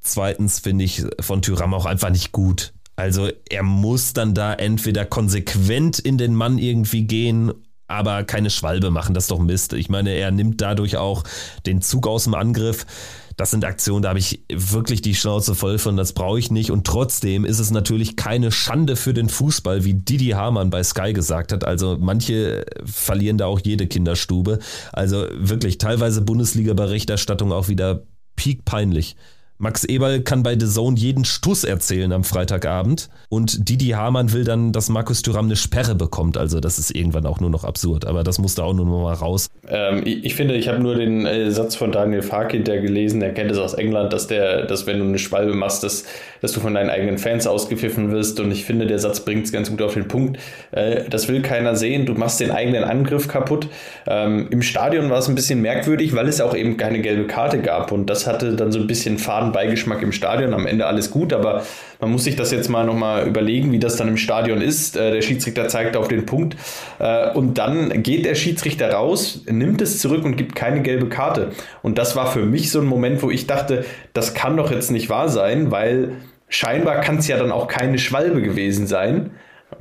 [0.00, 2.74] Zweitens finde ich von Tyram auch einfach nicht gut.
[2.96, 7.52] Also er muss dann da entweder konsequent in den Mann irgendwie gehen,
[7.88, 9.14] aber keine Schwalbe machen.
[9.14, 9.72] Das ist doch Mist.
[9.72, 11.24] Ich meine, er nimmt dadurch auch
[11.66, 12.86] den Zug aus dem Angriff
[13.36, 16.70] das sind Aktionen, da habe ich wirklich die Schnauze voll von, das brauche ich nicht.
[16.70, 21.12] Und trotzdem ist es natürlich keine Schande für den Fußball, wie Didi Hamann bei Sky
[21.12, 21.64] gesagt hat.
[21.64, 24.58] Also manche verlieren da auch jede Kinderstube.
[24.92, 28.04] Also wirklich teilweise Bundesliga-Berichterstattung auch wieder
[28.36, 29.16] peak peinlich.
[29.58, 34.42] Max Eberl kann bei The Zone jeden Stuss erzählen am Freitagabend und Didi Hamann will
[34.42, 36.36] dann, dass Markus Thuram eine Sperre bekommt.
[36.36, 39.14] Also das ist irgendwann auch nur noch absurd, aber das musste auch nur noch mal
[39.14, 39.46] raus.
[39.68, 43.20] Ähm, ich, ich, finde, ich habe nur den äh, Satz von Daniel Farkind ja gelesen,
[43.20, 46.04] der kennt es aus England, dass der, dass wenn du eine Schwalbe machst, dass,
[46.40, 49.52] dass du von deinen eigenen Fans ausgepfiffen wirst und ich finde, der Satz bringt es
[49.52, 50.40] ganz gut auf den Punkt.
[50.72, 53.68] Äh, das will keiner sehen, du machst den eigenen Angriff kaputt.
[54.08, 57.60] Ähm, Im Stadion war es ein bisschen merkwürdig, weil es auch eben keine gelbe Karte
[57.60, 60.54] gab und das hatte dann so ein bisschen Faden faden Beigeschmack im Stadion.
[60.54, 61.62] Am Ende alles gut, aber
[62.00, 64.96] man muss sich das jetzt mal nochmal überlegen, wie das dann im Stadion ist.
[64.96, 66.56] Äh, der Schiedsrichter zeigt auf den Punkt
[66.98, 71.50] äh, und dann geht der Schiedsrichter raus, nimmt es zurück und gibt keine gelbe Karte.
[71.82, 74.90] Und das war für mich so ein Moment, wo ich dachte, das kann doch jetzt
[74.90, 76.12] nicht wahr sein, weil
[76.48, 79.30] scheinbar kann es ja dann auch keine Schwalbe gewesen sein.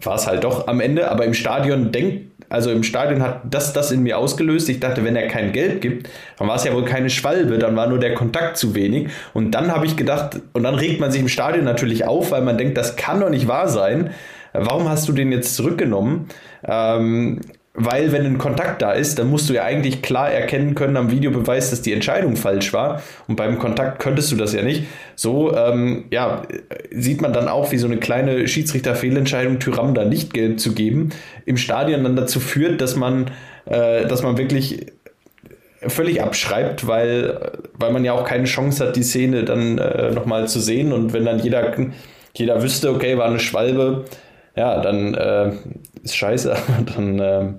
[0.01, 3.73] War es halt doch am Ende, aber im Stadion denkt also im Stadion hat das
[3.73, 4.69] das in mir ausgelöst.
[4.69, 7.75] Ich dachte, wenn er kein Geld gibt, dann war es ja wohl keine Schwalbe, dann
[7.75, 9.07] war nur der Kontakt zu wenig.
[9.33, 12.43] Und dann habe ich gedacht, und dann regt man sich im Stadion natürlich auf, weil
[12.43, 14.11] man denkt, das kann doch nicht wahr sein.
[14.53, 16.27] Warum hast du den jetzt zurückgenommen?
[16.63, 17.41] Ähm,
[17.75, 21.09] weil wenn ein Kontakt da ist, dann musst du ja eigentlich klar erkennen können am
[21.09, 23.01] Videobeweis, dass die Entscheidung falsch war.
[23.27, 24.83] Und beim Kontakt könntest du das ja nicht.
[25.15, 26.43] So ähm, ja,
[26.91, 31.09] sieht man dann auch, wie so eine kleine Schiedsrichterfehlentscheidung Tyram da nicht gelb zu geben,
[31.45, 33.31] im Stadion dann dazu führt, dass man,
[33.65, 34.85] äh, dass man wirklich
[35.87, 40.47] völlig abschreibt, weil, weil man ja auch keine Chance hat, die Szene dann äh, nochmal
[40.47, 40.93] zu sehen.
[40.93, 41.73] Und wenn dann jeder,
[42.35, 44.05] jeder wüsste, okay, war eine Schwalbe,
[44.55, 45.53] ja, dann äh,
[46.03, 46.55] ist scheiße,
[46.95, 47.19] dann.
[47.19, 47.53] Äh,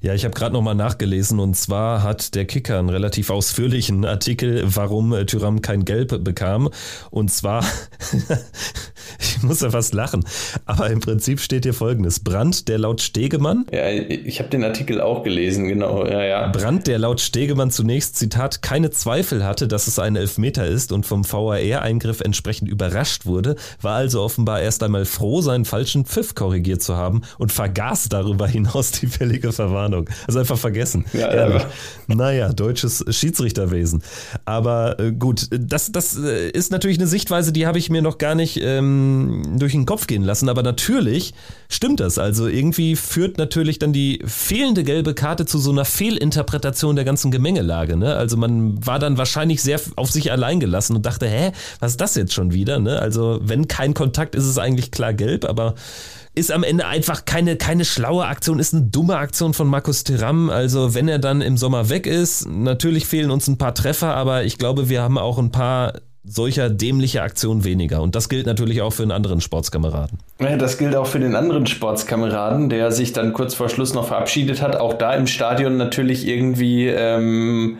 [0.00, 4.64] ja, ich habe gerade nochmal nachgelesen und zwar hat der Kicker einen relativ ausführlichen Artikel,
[4.64, 6.68] warum äh, Tyram kein Gelb bekam.
[7.10, 7.64] Und zwar
[9.20, 10.24] ich muss ja fast lachen.
[10.66, 12.20] Aber im Prinzip steht hier folgendes.
[12.20, 13.66] Brand, der laut Stegemann.
[13.72, 16.06] Ja, ich habe den Artikel auch gelesen, genau.
[16.06, 16.48] Ja, ja.
[16.48, 21.06] Brand, der laut Stegemann zunächst, Zitat, keine Zweifel hatte, dass es ein Elfmeter ist und
[21.06, 26.82] vom VAR-Eingriff entsprechend überrascht wurde, war also offenbar erst einmal froh, seinen falschen Pfiff korrigiert
[26.82, 30.08] zu haben und vergaß darüber hinaus die fällige Verwarnung.
[30.26, 31.04] Also einfach vergessen.
[31.12, 31.48] Ja, ja.
[31.50, 31.66] ja.
[32.06, 34.02] Naja, deutsches Schiedsrichterwesen.
[34.44, 38.18] Aber äh, gut, das, das äh, ist natürlich eine Sichtweise, die habe ich mir noch
[38.18, 38.91] gar nicht ähm,
[39.58, 40.48] durch den Kopf gehen lassen.
[40.48, 41.34] Aber natürlich
[41.68, 42.18] stimmt das.
[42.18, 47.30] Also irgendwie führt natürlich dann die fehlende gelbe Karte zu so einer Fehlinterpretation der ganzen
[47.30, 47.96] Gemengelage.
[47.96, 48.14] Ne?
[48.14, 52.00] Also man war dann wahrscheinlich sehr auf sich allein gelassen und dachte, hä, was ist
[52.00, 52.78] das jetzt schon wieder?
[52.78, 52.98] Ne?
[52.98, 55.74] Also wenn kein Kontakt ist es eigentlich klar gelb, aber
[56.34, 60.48] ist am Ende einfach keine, keine schlaue Aktion, ist eine dumme Aktion von Markus Thuram.
[60.48, 64.44] Also wenn er dann im Sommer weg ist, natürlich fehlen uns ein paar Treffer, aber
[64.44, 65.92] ich glaube, wir haben auch ein paar
[66.24, 68.00] solcher dämlicher Aktionen weniger.
[68.00, 70.18] Und das gilt natürlich auch für einen anderen Sportskameraden.
[70.40, 74.06] Ja, das gilt auch für den anderen Sportskameraden, der sich dann kurz vor Schluss noch
[74.06, 74.76] verabschiedet hat.
[74.76, 77.78] Auch da im Stadion natürlich irgendwie ähm,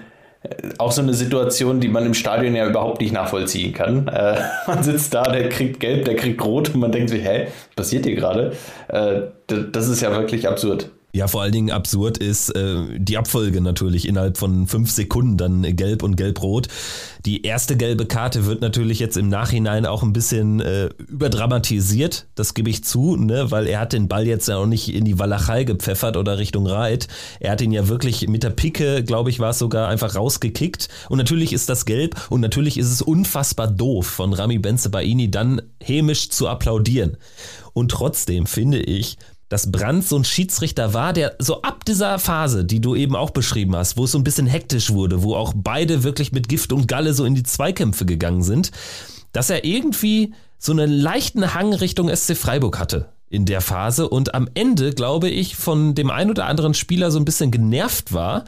[0.79, 4.09] auch so eine Situation, die man im Stadion ja überhaupt nicht nachvollziehen kann.
[4.09, 7.47] Äh, man sitzt da, der kriegt gelb, der kriegt rot und man denkt sich, hä,
[7.47, 8.53] was passiert hier gerade?
[8.89, 10.91] Äh, das ist ja wirklich absurd.
[11.15, 15.77] Ja, vor allen Dingen absurd ist äh, die Abfolge natürlich innerhalb von fünf Sekunden dann
[15.77, 16.69] gelb und gelb-rot.
[17.27, 22.55] Die erste gelbe Karte wird natürlich jetzt im Nachhinein auch ein bisschen äh, überdramatisiert, das
[22.55, 23.51] gebe ich zu, ne?
[23.51, 26.67] weil er hat den Ball jetzt ja auch nicht in die Walachei gepfeffert oder Richtung
[26.67, 27.09] Reit.
[27.41, 30.89] Er hat ihn ja wirklich mit der Picke, glaube ich, war es sogar einfach rausgekickt.
[31.11, 35.31] Und natürlich ist das gelb und natürlich ist es unfassbar doof von Rami Benze Baini
[35.31, 37.19] dann hämisch zu applaudieren.
[37.75, 39.19] Und trotzdem finde ich,
[39.53, 43.29] dass Brandt so ein Schiedsrichter war, der so ab dieser Phase, die du eben auch
[43.29, 46.73] beschrieben hast, wo es so ein bisschen hektisch wurde, wo auch beide wirklich mit Gift
[46.73, 48.71] und Galle so in die Zweikämpfe gegangen sind,
[49.33, 54.35] dass er irgendwie so einen leichten Hang Richtung SC Freiburg hatte in der Phase und
[54.35, 58.47] am Ende, glaube ich, von dem ein oder anderen Spieler so ein bisschen genervt war,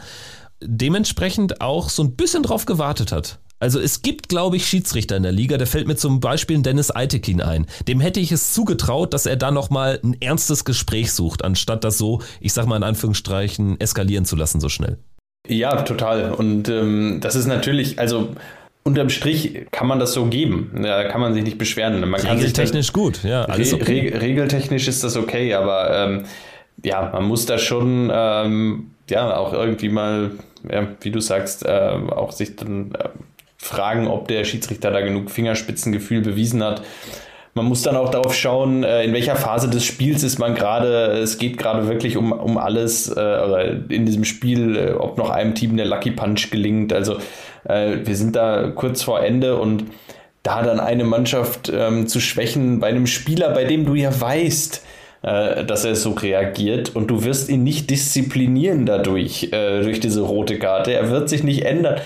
[0.62, 3.40] dementsprechend auch so ein bisschen drauf gewartet hat.
[3.64, 6.94] Also es gibt, glaube ich, Schiedsrichter in der Liga, der fällt mir zum Beispiel Dennis
[6.94, 7.64] Eitekin ein.
[7.88, 11.96] Dem hätte ich es zugetraut, dass er da nochmal ein ernstes Gespräch sucht, anstatt das
[11.96, 14.98] so, ich sag mal in Anführungsstrichen, eskalieren zu lassen so schnell.
[15.48, 16.33] Ja, total.
[16.33, 18.35] Und ähm, das ist natürlich, also
[18.83, 20.70] unterm Strich kann man das so geben.
[20.83, 22.07] Da kann man sich nicht beschweren.
[22.07, 23.46] Man regeltechnisch gut, ja.
[23.46, 24.11] Alles okay.
[24.11, 26.24] Re regeltechnisch ist das okay, aber ähm,
[26.83, 30.33] ja, man muss da schon ähm, ja auch irgendwie mal,
[30.70, 33.09] ja, wie du sagst, äh, auch sich dann äh,
[33.64, 36.83] fragen, ob der Schiedsrichter da genug Fingerspitzengefühl bewiesen hat.
[37.55, 41.07] Man muss dann auch darauf schauen, äh, in welcher Phase des Spiels ist man gerade.
[41.12, 45.55] Es geht gerade wirklich um, um alles äh, in diesem Spiel, äh, ob noch einem
[45.55, 46.92] Team der Lucky Punch gelingt.
[46.92, 47.18] Also
[47.66, 49.85] wir sind da kurz vor Ende und
[50.42, 54.85] da dann eine Mannschaft ähm, zu schwächen bei einem Spieler, bei dem du ja weißt,
[55.24, 60.20] äh, dass er so reagiert und du wirst ihn nicht disziplinieren dadurch, äh, durch diese
[60.20, 60.92] rote Karte.
[60.92, 61.96] Er wird sich nicht ändern.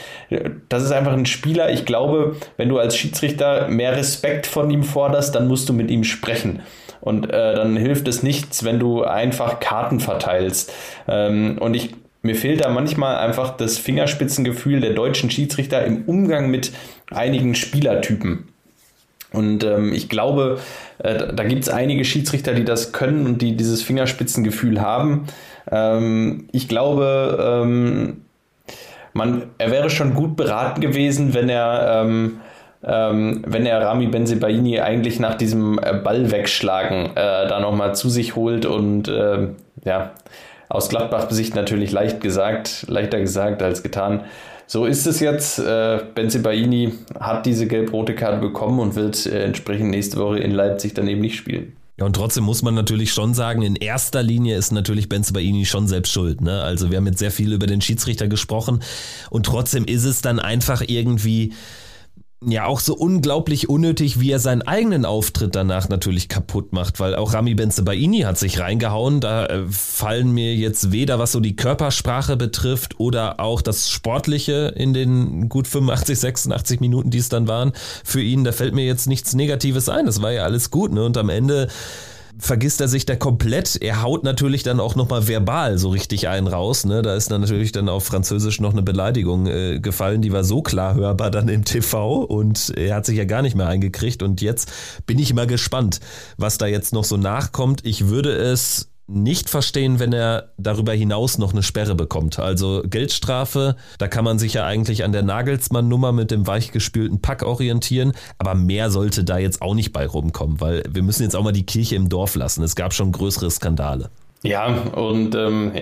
[0.69, 1.73] Das ist einfach ein Spieler.
[1.73, 5.91] Ich glaube, wenn du als Schiedsrichter mehr Respekt von ihm forderst, dann musst du mit
[5.91, 6.61] ihm sprechen.
[7.01, 10.73] Und äh, dann hilft es nichts, wenn du einfach Karten verteilst.
[11.09, 11.91] Ähm, und ich
[12.23, 16.73] mir fehlt da manchmal einfach das Fingerspitzengefühl der deutschen Schiedsrichter im Umgang mit
[17.11, 18.49] einigen Spielertypen.
[19.33, 20.59] Und ähm, ich glaube,
[20.99, 25.27] äh, da gibt es einige Schiedsrichter, die das können und die dieses Fingerspitzengefühl haben.
[25.71, 28.23] Ähm, ich glaube, ähm,
[29.13, 32.41] man, er wäre schon gut beraten gewesen, wenn er, ähm,
[32.83, 38.09] ähm, wenn er Rami Benzebaini eigentlich nach diesem äh, Ball wegschlagen äh, da nochmal zu
[38.09, 39.49] sich holt und äh,
[39.85, 40.13] ja,
[40.69, 44.25] aus Gladbach-Sicht natürlich leicht gesagt, leichter gesagt als getan.
[44.69, 45.59] So ist es jetzt.
[45.59, 50.93] Äh, Benzibaini hat diese gelb-rote Karte bekommen und wird äh, entsprechend nächste Woche in Leipzig
[50.93, 51.73] dann eben nicht spielen.
[51.99, 55.89] Ja, und trotzdem muss man natürlich schon sagen, in erster Linie ist natürlich Benzibaini schon
[55.89, 56.43] selbst schuld.
[56.43, 56.63] Ne?
[56.63, 58.81] Also wir haben jetzt sehr viel über den Schiedsrichter gesprochen
[59.31, 61.55] und trotzdem ist es dann einfach irgendwie
[62.45, 67.17] ja auch so unglaublich unnötig, wie er seinen eigenen Auftritt danach natürlich kaputt macht, weil
[67.17, 69.21] auch Rami Benzebaini hat sich reingehauen.
[69.21, 74.73] Da äh, fallen mir jetzt weder was so die Körpersprache betrifft oder auch das Sportliche
[74.77, 77.73] in den gut 85, 86 Minuten, die es dann waren,
[78.05, 78.45] für ihn.
[78.45, 80.07] Da fällt mir jetzt nichts Negatives ein.
[80.07, 80.93] Das war ja alles gut.
[80.93, 81.05] Ne?
[81.05, 81.69] Und am Ende
[82.39, 83.77] vergisst er sich da komplett.
[83.81, 86.85] Er haut natürlich dann auch nochmal verbal so richtig einen raus.
[86.85, 87.03] Ne?
[87.03, 90.63] Da ist dann natürlich dann auf Französisch noch eine Beleidigung äh, gefallen, die war so
[90.63, 94.23] klar hörbar dann im TV und er hat sich ja gar nicht mehr eingekriegt.
[94.23, 94.71] Und jetzt
[95.07, 96.01] bin ich mal gespannt,
[96.37, 97.85] was da jetzt noch so nachkommt.
[97.85, 102.39] Ich würde es nicht verstehen, wenn er darüber hinaus noch eine Sperre bekommt.
[102.39, 107.43] Also Geldstrafe, da kann man sich ja eigentlich an der Nagelsmann-Nummer mit dem weichgespülten Pack
[107.43, 111.43] orientieren, aber mehr sollte da jetzt auch nicht bei rumkommen, weil wir müssen jetzt auch
[111.43, 112.63] mal die Kirche im Dorf lassen.
[112.63, 114.11] Es gab schon größere Skandale.
[114.43, 115.73] Ja, und ähm,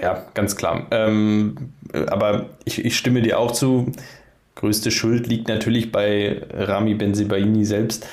[0.00, 0.86] ja, ganz klar.
[0.90, 3.92] Ähm, aber ich, ich stimme dir auch zu.
[4.54, 8.06] Größte Schuld liegt natürlich bei Rami Benzibaini selbst.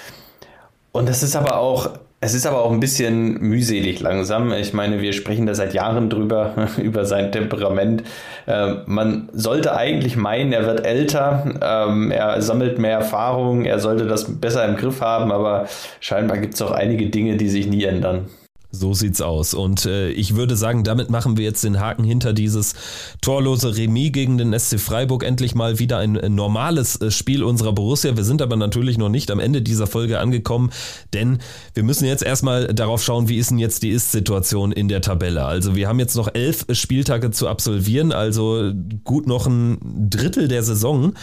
[0.91, 1.91] Und das ist aber auch
[2.23, 4.53] es ist aber auch ein bisschen mühselig langsam.
[4.53, 8.03] Ich meine, wir sprechen da seit Jahren drüber, über sein Temperament.
[8.45, 14.05] Äh, man sollte eigentlich meinen, er wird älter, ähm, er sammelt mehr Erfahrung, er sollte
[14.05, 15.67] das besser im Griff haben, aber
[15.99, 18.27] scheinbar gibt es auch einige Dinge, die sich nie ändern.
[18.75, 19.53] So sieht's aus.
[19.53, 22.73] Und äh, ich würde sagen, damit machen wir jetzt den Haken hinter dieses
[23.21, 25.23] torlose Remis gegen den SC Freiburg.
[25.23, 28.17] Endlich mal wieder ein, ein normales äh, Spiel unserer Borussia.
[28.17, 30.71] Wir sind aber natürlich noch nicht am Ende dieser Folge angekommen,
[31.13, 31.37] denn
[31.75, 35.45] wir müssen jetzt erstmal darauf schauen, wie ist denn jetzt die Ist-Situation in der Tabelle.
[35.45, 38.71] Also wir haben jetzt noch elf Spieltage zu absolvieren, also
[39.03, 41.13] gut noch ein Drittel der Saison.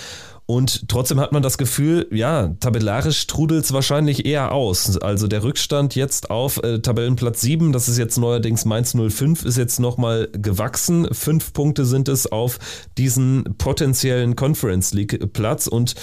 [0.51, 4.99] Und trotzdem hat man das Gefühl, ja, tabellarisch trudelt es wahrscheinlich eher aus.
[4.99, 9.57] Also der Rückstand jetzt auf äh, Tabellenplatz 7, das ist jetzt neuerdings Mainz 05, ist
[9.57, 11.07] jetzt nochmal gewachsen.
[11.15, 12.59] Fünf Punkte sind es auf
[12.99, 15.95] diesen potenziellen Conference League Platz und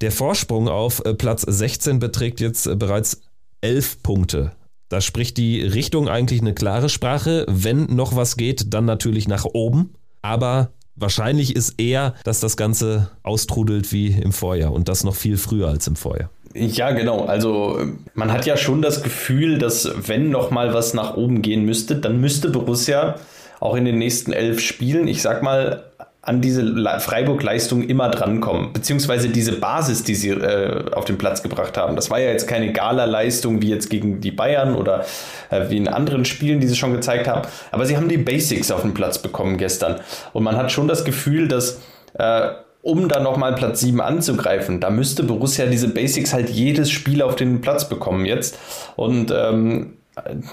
[0.00, 3.22] der Vorsprung auf äh, Platz 16 beträgt jetzt äh, bereits
[3.60, 4.52] elf Punkte.
[4.88, 7.44] Da spricht die Richtung eigentlich eine klare Sprache.
[7.48, 9.94] Wenn noch was geht, dann natürlich nach oben.
[10.22, 15.36] Aber Wahrscheinlich ist eher, dass das Ganze austrudelt wie im Vorjahr und das noch viel
[15.36, 16.30] früher als im Vorjahr.
[16.54, 17.26] Ja, genau.
[17.26, 17.78] Also
[18.14, 21.96] man hat ja schon das Gefühl, dass wenn noch mal was nach oben gehen müsste,
[21.96, 23.16] dann müsste Borussia
[23.60, 25.84] auch in den nächsten elf Spielen, ich sag mal,
[26.26, 31.78] an diese Freiburg-Leistung immer drankommen, beziehungsweise diese Basis, die sie äh, auf den Platz gebracht
[31.78, 31.94] haben.
[31.94, 35.04] Das war ja jetzt keine Gala-Leistung wie jetzt gegen die Bayern oder
[35.50, 38.72] äh, wie in anderen Spielen, die sie schon gezeigt haben, aber sie haben die Basics
[38.72, 40.00] auf den Platz bekommen gestern.
[40.32, 41.80] Und man hat schon das Gefühl, dass
[42.14, 42.48] äh,
[42.82, 47.36] um dann nochmal Platz 7 anzugreifen, da müsste Borussia diese Basics halt jedes Spiel auf
[47.36, 48.58] den Platz bekommen jetzt.
[48.96, 49.94] Und ähm,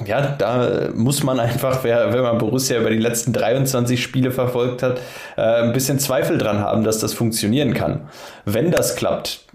[0.06, 5.00] ja, da muss man einfach, wenn man Borussia über die letzten 23 Spiele verfolgt hat,
[5.38, 8.10] äh, ein bisschen Zweifel dran haben, dass das funktionieren kann.
[8.46, 9.46] Wenn das klappt,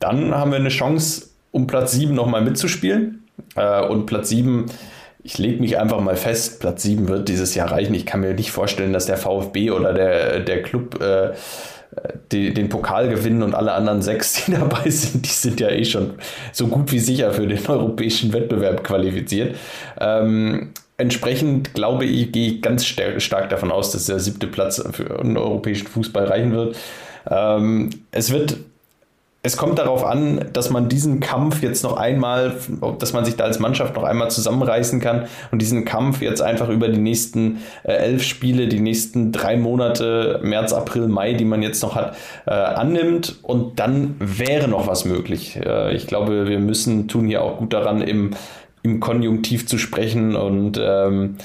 [0.00, 3.24] dann haben wir eine Chance, um Platz 7 nochmal mitzuspielen.
[3.54, 4.66] Äh, und Platz 7,
[5.22, 7.94] ich lege mich einfach mal fest, Platz 7 wird dieses Jahr reichen.
[7.94, 11.34] Ich kann mir nicht vorstellen, dass der VfB oder der, der Club äh,
[12.32, 15.84] die, den Pokal gewinnen und alle anderen sechs, die dabei sind, die sind ja eh
[15.84, 16.14] schon
[16.52, 19.56] so gut wie sicher für den europäischen Wettbewerb qualifiziert.
[20.00, 25.04] Ähm, entsprechend glaube ich, gehe ich ganz stark davon aus, dass der siebte Platz für
[25.22, 26.76] den europäischen Fußball reichen wird.
[27.28, 28.56] Ähm, es wird
[29.46, 32.56] es kommt darauf an, dass man diesen Kampf jetzt noch einmal,
[32.98, 36.68] dass man sich da als Mannschaft noch einmal zusammenreißen kann und diesen Kampf jetzt einfach
[36.68, 41.62] über die nächsten äh, elf Spiele, die nächsten drei Monate, März, April, Mai, die man
[41.62, 45.56] jetzt noch hat, äh, annimmt und dann wäre noch was möglich.
[45.64, 48.32] Äh, ich glaube, wir müssen tun hier auch gut daran, im,
[48.82, 51.36] im Konjunktiv zu sprechen und ähm,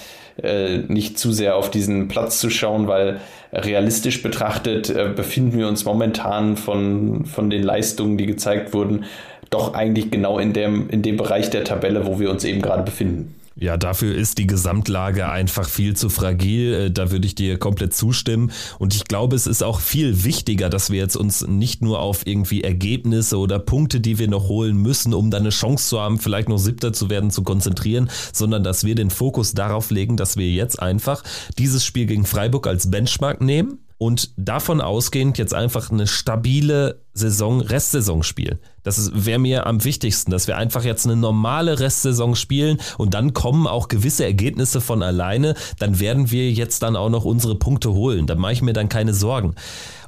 [0.41, 3.19] äh, nicht zu sehr auf diesen Platz zu schauen, weil
[3.53, 9.05] realistisch betrachtet äh, befinden wir uns momentan von, von den Leistungen, die gezeigt wurden,
[9.49, 12.83] doch eigentlich genau in dem, in dem Bereich der Tabelle, wo wir uns eben gerade
[12.83, 13.35] befinden.
[13.55, 16.73] Ja, dafür ist die Gesamtlage einfach viel zu fragil.
[16.73, 18.51] Äh, da würde ich dir komplett zustimmen.
[18.79, 22.25] Und ich glaube, es ist auch viel wichtiger, dass wir jetzt uns nicht nur auf
[22.25, 26.17] irgendwie Ergebnisse oder Punkte, die wir noch holen müssen, um dann eine Chance zu haben,
[26.17, 30.37] vielleicht noch Siebter zu werden, zu konzentrieren, sondern dass wir den Fokus darauf legen, dass
[30.37, 31.23] wir jetzt einfach
[31.57, 37.61] dieses Spiel gegen Freiburg als Benchmark nehmen und davon ausgehend jetzt einfach eine stabile Saison,
[37.61, 38.57] Restsaison spielen.
[38.81, 43.33] Das wäre mir am wichtigsten, dass wir einfach jetzt eine normale Restsaison spielen und dann
[43.33, 45.53] kommen auch gewisse Ergebnisse von alleine.
[45.77, 48.25] Dann werden wir jetzt dann auch noch unsere Punkte holen.
[48.25, 49.53] Da mache ich mir dann keine Sorgen.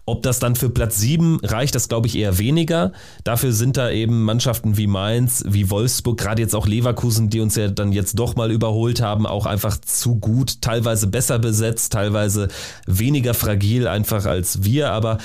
[0.06, 2.92] Ob das dann für Platz 7 reicht, das glaube ich eher weniger.
[3.24, 7.56] Dafür sind da eben Mannschaften wie Mainz, wie Wolfsburg, gerade jetzt auch Leverkusen, die uns
[7.56, 12.50] ja dann jetzt doch mal überholt haben, auch einfach zu gut, teilweise besser besetzt, teilweise
[12.86, 14.92] weniger fragil einfach als wir.
[14.92, 15.20] Aber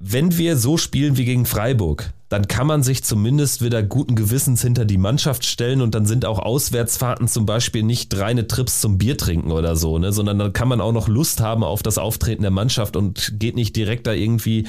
[0.00, 4.62] wenn wir so spielen wie gegen Freiburg, dann kann man sich zumindest wieder guten Gewissens
[4.62, 8.98] hinter die Mannschaft stellen und dann sind auch Auswärtsfahrten zum Beispiel nicht reine Trips zum
[8.98, 11.98] Bier trinken oder so, ne, sondern dann kann man auch noch Lust haben auf das
[11.98, 14.66] Auftreten der Mannschaft und geht nicht direkt da irgendwie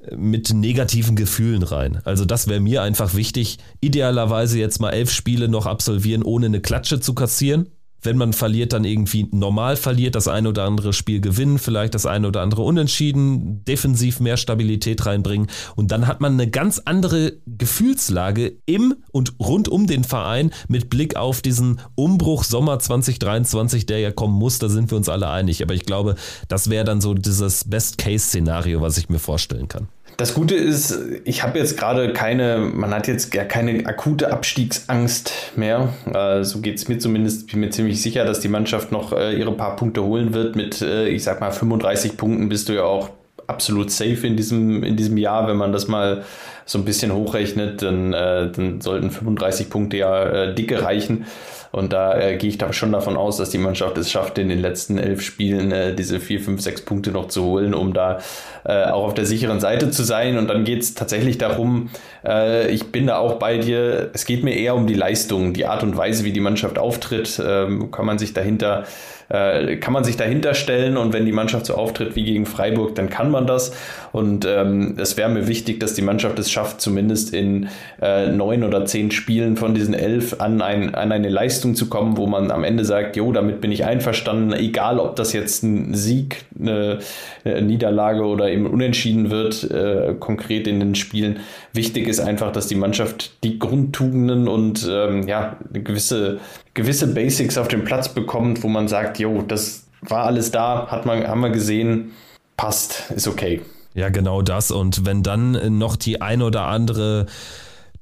[0.00, 2.00] äh, mit negativen Gefühlen rein.
[2.04, 3.58] Also das wäre mir einfach wichtig.
[3.80, 7.68] Idealerweise jetzt mal elf Spiele noch absolvieren, ohne eine Klatsche zu kassieren
[8.04, 12.06] wenn man verliert, dann irgendwie normal verliert, das ein oder andere Spiel gewinnen, vielleicht das
[12.06, 17.34] ein oder andere unentschieden, defensiv mehr Stabilität reinbringen und dann hat man eine ganz andere
[17.46, 24.00] Gefühlslage im und rund um den Verein mit Blick auf diesen Umbruch Sommer 2023, der
[24.00, 25.62] ja kommen muss, da sind wir uns alle einig.
[25.62, 26.16] Aber ich glaube,
[26.48, 29.88] das wäre dann so dieses Best-Case-Szenario, was ich mir vorstellen kann.
[30.16, 35.52] Das Gute ist, ich habe jetzt gerade keine, man hat jetzt ja keine akute Abstiegsangst
[35.56, 35.88] mehr.
[36.12, 37.50] Äh, so geht es mir zumindest.
[37.50, 40.54] Bin mir ziemlich sicher, dass die Mannschaft noch äh, ihre paar Punkte holen wird.
[40.54, 43.10] Mit, äh, ich sag mal, 35 Punkten bist du ja auch
[43.46, 46.24] absolut safe in diesem, in diesem Jahr, wenn man das mal
[46.64, 51.26] so ein bisschen hochrechnet, dann, äh, dann sollten 35 Punkte ja äh, dicke reichen.
[51.74, 54.48] Und da äh, gehe ich da schon davon aus, dass die Mannschaft es schafft, in
[54.48, 58.20] den letzten elf Spielen äh, diese vier, fünf, sechs Punkte noch zu holen, um da
[58.64, 60.38] äh, auch auf der sicheren Seite zu sein.
[60.38, 61.90] Und dann geht es tatsächlich darum,
[62.24, 65.66] äh, ich bin da auch bei dir, es geht mir eher um die Leistung, die
[65.66, 67.42] Art und Weise, wie die Mannschaft auftritt.
[67.44, 68.84] Ähm, kann man sich dahinter
[69.28, 72.94] äh, kann man sich dahinter stellen und wenn die Mannschaft so auftritt wie gegen Freiburg,
[72.94, 73.72] dann kann man das.
[74.12, 77.68] Und ähm, es wäre mir wichtig, dass die Mannschaft es schafft, zumindest in
[78.00, 82.16] äh, neun oder zehn Spielen von diesen elf an, ein, an eine Leistung zu kommen,
[82.16, 85.94] wo man am Ende sagt, jo, damit bin ich einverstanden, egal ob das jetzt ein
[85.94, 86.98] Sieg, eine,
[87.44, 91.40] eine Niederlage oder eben unentschieden wird, äh, konkret in den Spielen.
[91.72, 96.38] Wichtig ist einfach, dass die Mannschaft die Grundtugenden und ähm, ja, eine gewisse
[96.74, 101.06] gewisse Basics auf den Platz bekommt, wo man sagt, jo, das war alles da, hat
[101.06, 102.12] man, haben wir gesehen,
[102.56, 103.62] passt, ist okay.
[103.94, 104.70] Ja, genau das.
[104.70, 107.26] Und wenn dann noch die ein oder andere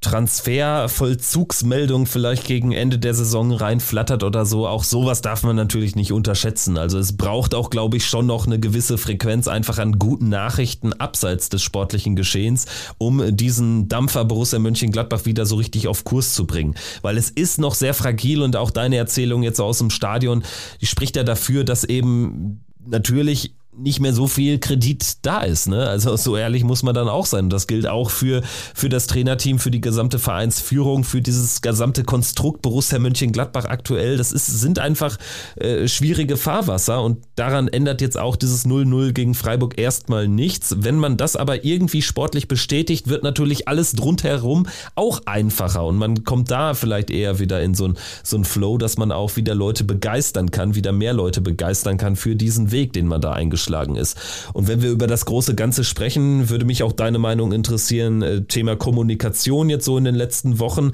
[0.02, 4.66] Transfervollzugsmeldung vielleicht gegen Ende der Saison reinflattert oder so.
[4.66, 6.76] Auch sowas darf man natürlich nicht unterschätzen.
[6.76, 10.92] Also es braucht auch, glaube ich, schon noch eine gewisse Frequenz einfach an guten Nachrichten
[10.92, 12.66] abseits des sportlichen Geschehens,
[12.98, 16.74] um diesen Dampfer Borussia Mönchengladbach wieder so richtig auf Kurs zu bringen.
[17.00, 20.42] Weil es ist noch sehr fragil und auch deine Erzählung jetzt aus dem Stadion,
[20.80, 25.66] die spricht ja dafür, dass eben natürlich nicht mehr so viel Kredit da ist.
[25.66, 25.88] Ne?
[25.88, 27.48] Also so ehrlich muss man dann auch sein.
[27.48, 28.42] Das gilt auch für,
[28.74, 34.18] für das Trainerteam, für die gesamte Vereinsführung, für dieses gesamte Konstrukt Borussia Mönchengladbach aktuell.
[34.18, 35.16] Das ist, sind einfach
[35.56, 40.76] äh, schwierige Fahrwasser und daran ändert jetzt auch dieses 0-0 gegen Freiburg erstmal nichts.
[40.80, 46.24] Wenn man das aber irgendwie sportlich bestätigt, wird natürlich alles drumherum auch einfacher und man
[46.24, 49.54] kommt da vielleicht eher wieder in so ein, so ein Flow, dass man auch wieder
[49.54, 53.61] Leute begeistern kann, wieder mehr Leute begeistern kann für diesen Weg, den man da eingeschlagen
[53.62, 54.18] eingeschlagen ist.
[54.52, 58.42] Und wenn wir über das große Ganze sprechen, würde mich auch deine Meinung interessieren, äh,
[58.42, 60.92] Thema Kommunikation jetzt so in den letzten Wochen.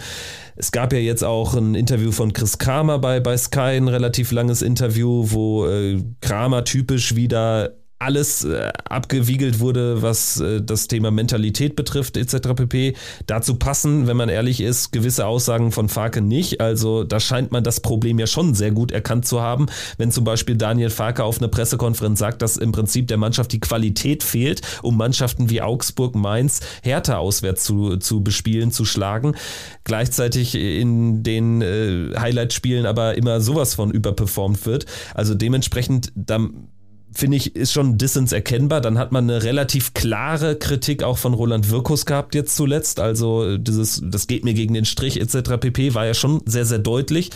[0.56, 4.32] Es gab ja jetzt auch ein Interview von Chris Kramer bei, bei Sky, ein relativ
[4.32, 11.10] langes Interview, wo äh, Kramer typisch wieder alles äh, abgewiegelt wurde, was äh, das Thema
[11.10, 12.54] Mentalität betrifft, etc.
[12.54, 12.94] pp.
[13.26, 16.60] Dazu passen, wenn man ehrlich ist, gewisse Aussagen von Farke nicht.
[16.60, 19.66] Also da scheint man das Problem ja schon sehr gut erkannt zu haben.
[19.96, 23.60] Wenn zum Beispiel Daniel Farke auf einer Pressekonferenz sagt, dass im Prinzip der Mannschaft die
[23.60, 29.34] Qualität fehlt, um Mannschaften wie Augsburg, Mainz, Hertha auswärts zu, zu bespielen, zu schlagen.
[29.82, 34.86] Gleichzeitig in den äh, Highlight-Spielen aber immer sowas von überperformt wird.
[35.14, 36.38] Also dementsprechend, da
[37.12, 38.80] finde ich, ist schon Dissens erkennbar.
[38.80, 43.00] Dann hat man eine relativ klare Kritik auch von Roland Wirkus gehabt jetzt zuletzt.
[43.00, 45.58] Also dieses, das geht mir gegen den Strich etc.
[45.60, 45.94] pp.
[45.94, 47.30] war ja schon sehr, sehr deutlich.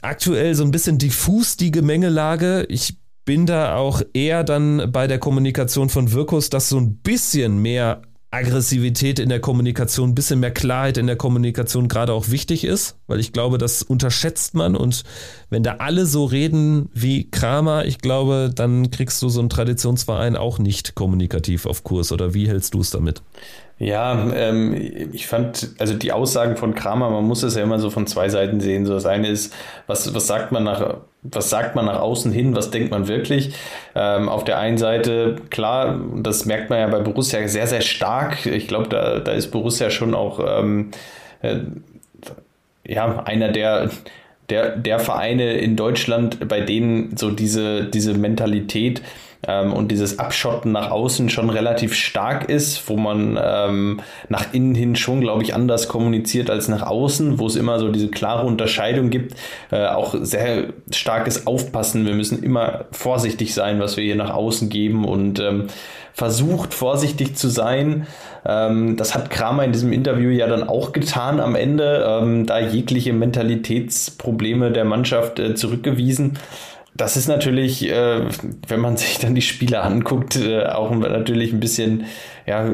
[0.00, 2.64] Aktuell so ein bisschen diffus die Gemengelage.
[2.68, 7.58] Ich bin da auch eher dann bei der Kommunikation von Wirkus, dass so ein bisschen
[7.58, 12.64] mehr Aggressivität in der Kommunikation, ein bisschen mehr Klarheit in der Kommunikation gerade auch wichtig
[12.64, 15.04] ist, weil ich glaube, das unterschätzt man und
[15.48, 20.36] wenn da alle so reden wie Kramer, ich glaube, dann kriegst du so einen Traditionsverein
[20.36, 23.22] auch nicht kommunikativ auf Kurs oder wie hältst du es damit?
[23.80, 24.74] Ja, ähm,
[25.12, 28.28] ich fand, also die Aussagen von Kramer, man muss es ja immer so von zwei
[28.28, 28.86] Seiten sehen.
[28.86, 29.54] So das eine ist,
[29.86, 33.54] was, was sagt man nach, was sagt man nach außen hin, was denkt man wirklich?
[33.94, 38.46] Ähm, auf der einen Seite, klar, das merkt man ja bei Borussia sehr, sehr stark.
[38.46, 40.90] Ich glaube, da, da ist Borussia schon auch ähm,
[41.42, 41.58] äh,
[42.84, 43.90] ja, einer der
[44.50, 49.02] der, der Vereine in Deutschland, bei denen so diese, diese Mentalität
[49.46, 54.74] ähm, und dieses Abschotten nach außen schon relativ stark ist, wo man ähm, nach innen
[54.74, 58.46] hin schon, glaube ich, anders kommuniziert als nach außen, wo es immer so diese klare
[58.46, 59.36] Unterscheidung gibt,
[59.70, 62.06] äh, auch sehr starkes Aufpassen.
[62.06, 65.68] Wir müssen immer vorsichtig sein, was wir hier nach außen geben und ähm,
[66.18, 68.08] versucht, vorsichtig zu sein.
[68.44, 72.58] Ähm, das hat Kramer in diesem Interview ja dann auch getan am Ende, ähm, da
[72.58, 76.38] jegliche Mentalitätsprobleme der Mannschaft äh, zurückgewiesen
[76.98, 78.20] das ist natürlich, äh,
[78.66, 82.04] wenn man sich dann die Spiele anguckt, äh, auch natürlich ein bisschen,
[82.46, 82.70] ja,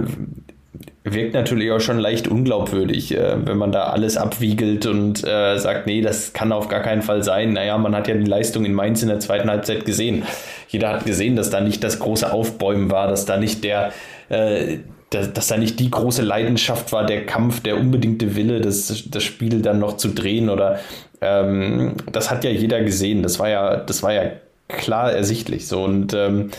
[1.04, 5.86] wirkt natürlich auch schon leicht unglaubwürdig, äh, wenn man da alles abwiegelt und äh, sagt,
[5.86, 7.52] nee, das kann auf gar keinen Fall sein.
[7.52, 10.24] Naja, man hat ja die Leistung in Mainz in der zweiten Halbzeit gesehen.
[10.68, 13.92] Jeder hat gesehen, dass da nicht das große Aufbäumen war, dass da nicht der,
[14.30, 14.78] äh,
[15.14, 19.22] dass, dass, da nicht die große Leidenschaft war, der Kampf, der unbedingte Wille, das, das
[19.22, 20.80] Spiel dann noch zu drehen oder
[21.20, 23.22] ähm, das hat ja jeder gesehen.
[23.22, 24.32] Das war ja, das war ja
[24.68, 25.82] klar ersichtlich so.
[25.82, 26.50] Und ähm,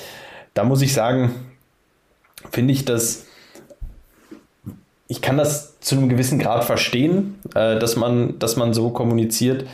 [0.53, 1.35] da muss ich sagen,
[2.51, 3.25] finde ich, dass
[5.07, 9.65] ich kann das zu einem gewissen Grad verstehen, äh, dass, man, dass man so kommuniziert.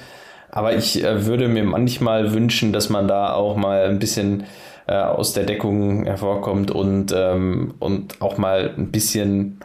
[0.49, 4.43] Aber ich äh, würde mir manchmal wünschen, dass man da auch mal ein bisschen
[4.87, 9.59] äh, aus der Deckung hervorkommt und, ähm, und auch mal ein bisschen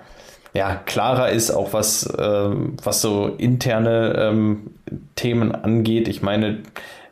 [0.54, 4.70] ja, klarer ist, auch was, ähm, was so interne ähm,
[5.14, 6.08] Themen angeht.
[6.08, 6.60] Ich meine,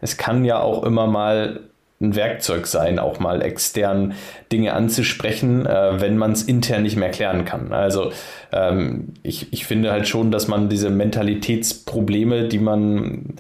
[0.01, 1.61] es kann ja auch immer mal
[2.01, 4.15] ein Werkzeug sein, auch mal extern
[4.51, 7.73] Dinge anzusprechen, äh, wenn man es intern nicht mehr klären kann.
[7.73, 8.13] Also
[8.53, 13.35] ähm, ich, ich finde halt schon, dass man diese Mentalitätsprobleme, die man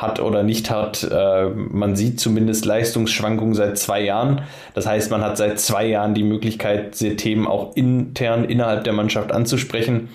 [0.00, 4.42] hat oder nicht hat, äh, man sieht zumindest Leistungsschwankungen seit zwei Jahren.
[4.74, 8.94] Das heißt, man hat seit zwei Jahren die Möglichkeit, diese Themen auch intern innerhalb der
[8.94, 10.08] Mannschaft anzusprechen.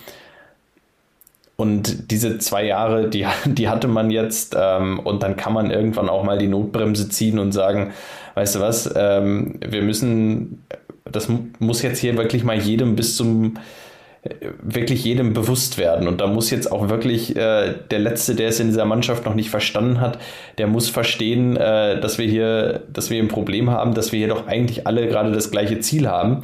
[1.58, 4.56] Und diese zwei Jahre, die, die hatte man jetzt.
[4.60, 7.94] Ähm, und dann kann man irgendwann auch mal die Notbremse ziehen und sagen,
[8.34, 10.64] weißt du was, ähm, wir müssen,
[11.10, 11.30] das
[11.60, 13.58] muss jetzt hier wirklich mal jedem bis zum,
[14.62, 16.08] wirklich jedem bewusst werden.
[16.08, 19.36] Und da muss jetzt auch wirklich äh, der Letzte, der es in dieser Mannschaft noch
[19.36, 20.20] nicht verstanden hat,
[20.58, 24.30] der muss verstehen, äh, dass wir hier, dass wir ein Problem haben, dass wir hier
[24.30, 26.44] doch eigentlich alle gerade das gleiche Ziel haben,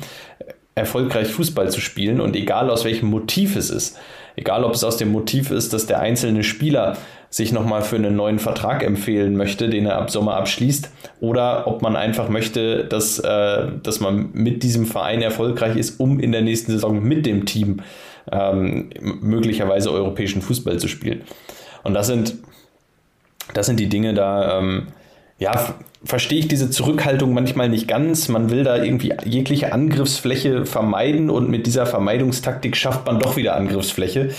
[0.75, 3.97] erfolgreich Fußball zu spielen und egal aus welchem Motiv es ist
[4.36, 6.97] egal ob es aus dem Motiv ist, dass der einzelne Spieler
[7.32, 11.82] sich nochmal für einen neuen Vertrag empfehlen möchte, den er ab Sommer abschließt, oder ob
[11.82, 16.41] man einfach möchte, dass, äh, dass man mit diesem Verein erfolgreich ist, um in der
[16.41, 17.77] nächsten Saison mit dem Team
[18.29, 21.21] ähm, möglicherweise europäischen Fußball zu spielen.
[21.84, 22.36] Und das sind,
[23.53, 24.88] das sind die Dinge, da ähm,
[25.39, 25.73] ja,
[26.03, 28.27] verstehe ich diese Zurückhaltung manchmal nicht ganz.
[28.27, 33.55] Man will da irgendwie jegliche Angriffsfläche vermeiden und mit dieser Vermeidungstaktik schafft man doch wieder
[33.55, 34.32] Angriffsfläche.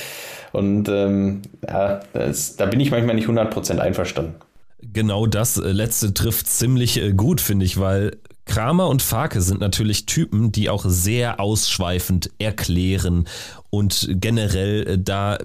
[0.53, 4.34] Und ähm, ja, das, da bin ich manchmal nicht 100% einverstanden.
[4.80, 9.61] Genau das äh, letzte trifft ziemlich äh, gut, finde ich, weil Kramer und Farke sind
[9.61, 13.28] natürlich Typen, die auch sehr ausschweifend erklären
[13.70, 15.38] und generell äh, da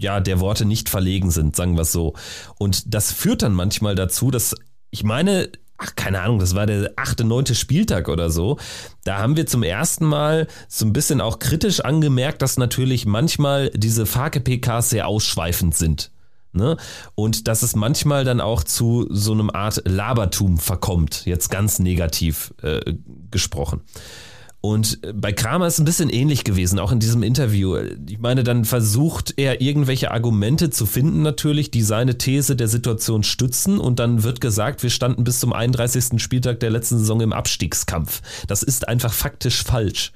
[0.00, 2.14] ja, der Worte nicht verlegen sind, sagen wir es so.
[2.58, 4.54] Und das führt dann manchmal dazu, dass
[4.90, 5.50] ich meine,
[5.80, 8.58] ach, keine Ahnung, das war der achte, neunte Spieltag oder so.
[9.04, 13.70] Da haben wir zum ersten Mal so ein bisschen auch kritisch angemerkt, dass natürlich manchmal
[13.70, 16.10] diese Fake-PKs sehr ausschweifend sind.
[16.52, 16.76] Ne?
[17.14, 22.52] Und dass es manchmal dann auch zu so einem Art Labertum verkommt, jetzt ganz negativ
[22.62, 22.80] äh,
[23.30, 23.80] gesprochen.
[24.62, 27.76] Und bei Kramer ist es ein bisschen ähnlich gewesen, auch in diesem Interview.
[28.06, 33.22] Ich meine, dann versucht er irgendwelche Argumente zu finden, natürlich, die seine These der Situation
[33.22, 33.78] stützen.
[33.78, 36.22] Und dann wird gesagt, wir standen bis zum 31.
[36.22, 38.20] Spieltag der letzten Saison im Abstiegskampf.
[38.48, 40.12] Das ist einfach faktisch falsch.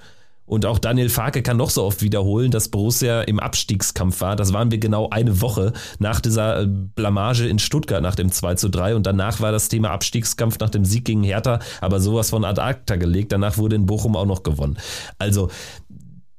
[0.47, 4.37] Und auch Daniel Farke kann noch so oft wiederholen, dass Borussia im Abstiegskampf war.
[4.37, 8.55] Das waren wir genau eine Woche nach dieser äh, Blamage in Stuttgart nach dem 2
[8.57, 8.95] zu 3.
[8.95, 12.61] Und danach war das Thema Abstiegskampf nach dem Sieg gegen Hertha aber sowas von ad
[12.61, 13.33] acta gelegt.
[13.33, 14.79] Danach wurde in Bochum auch noch gewonnen.
[15.19, 15.51] Also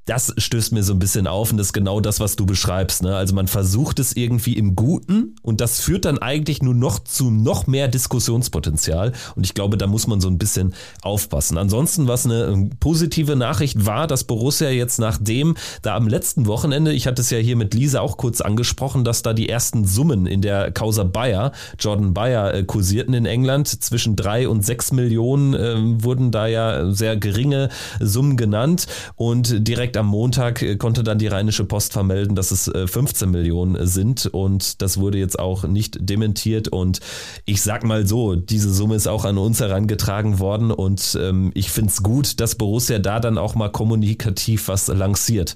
[0.06, 3.02] das stößt mir so ein bisschen auf und das ist genau das, was du beschreibst.
[3.02, 3.16] Ne?
[3.16, 7.32] Also man versucht es irgendwie im Guten und das führt dann eigentlich nur noch zu
[7.32, 11.58] noch mehr Diskussionspotenzial und ich glaube, da muss man so ein bisschen aufpassen.
[11.58, 16.94] Ansonsten, was eine ähm, positive Nachricht war, dass Borussia jetzt nachdem da am letzten Wochenende,
[16.94, 20.28] ich hatte es ja hier mit Lisa auch kurz angesprochen, dass da die ersten Summen
[20.28, 23.68] in der Causa Bayer, Jordan Bayer, äh, kursierten in England.
[23.68, 29.95] Zwischen drei und sechs Millionen äh, wurden da ja sehr geringe Summen genannt und direkt
[29.96, 33.88] direkt am Montag äh, konnte dann die Rheinische Post vermelden, dass es 15 äh, Millionen
[33.88, 34.28] sind.
[34.28, 36.68] Und das wurde jetzt auch nicht dementiert.
[36.68, 37.00] Und
[37.46, 40.72] ich sag mal so, diese Summe ist auch an uns herangetragen worden.
[40.72, 45.56] Und ähm, ich finde es gut, dass Borussia da dann auch mal kommunikativ was lanciert.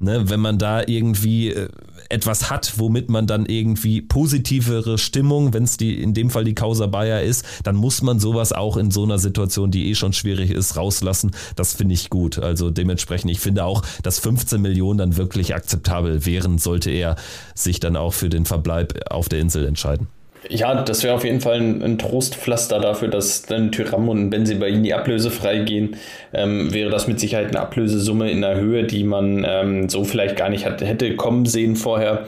[0.00, 1.68] Ne, wenn man da irgendwie äh,
[2.08, 6.54] etwas hat, womit man dann irgendwie positivere Stimmung, wenn es die in dem Fall die
[6.54, 10.12] Causa Bayer ist, dann muss man sowas auch in so einer Situation, die eh schon
[10.12, 11.32] schwierig ist, rauslassen.
[11.56, 12.38] Das finde ich gut.
[12.38, 17.16] Also dementsprechend, ich finde auch, dass 15 Millionen dann wirklich akzeptabel wären, sollte er
[17.54, 20.08] sich dann auch für den Verbleib auf der Insel entscheiden.
[20.48, 24.92] Ja, das wäre auf jeden Fall ein, ein, Trostpflaster dafür, dass dann Tyram und Benzibaini
[24.92, 25.96] ablösefrei gehen.
[26.32, 30.36] Ähm, wäre das mit Sicherheit eine Ablösesumme in der Höhe, die man ähm, so vielleicht
[30.36, 32.26] gar nicht hat, hätte kommen sehen vorher.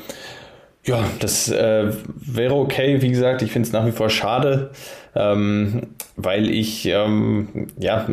[0.84, 3.02] Ja, das äh, wäre okay.
[3.02, 4.70] Wie gesagt, ich finde es nach wie vor schade,
[5.14, 8.06] ähm, weil ich, ähm, ja,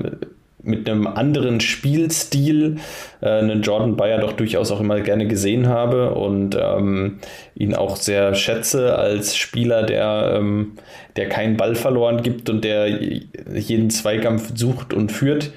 [0.64, 2.78] mit einem anderen Spielstil
[3.22, 7.20] äh, einen Jordan Bayer doch durchaus auch immer gerne gesehen habe und ähm,
[7.55, 10.74] ihn auch sehr schätze als Spieler, der, ähm,
[11.16, 15.51] der keinen Ball verloren gibt und der jeden Zweikampf sucht und führt.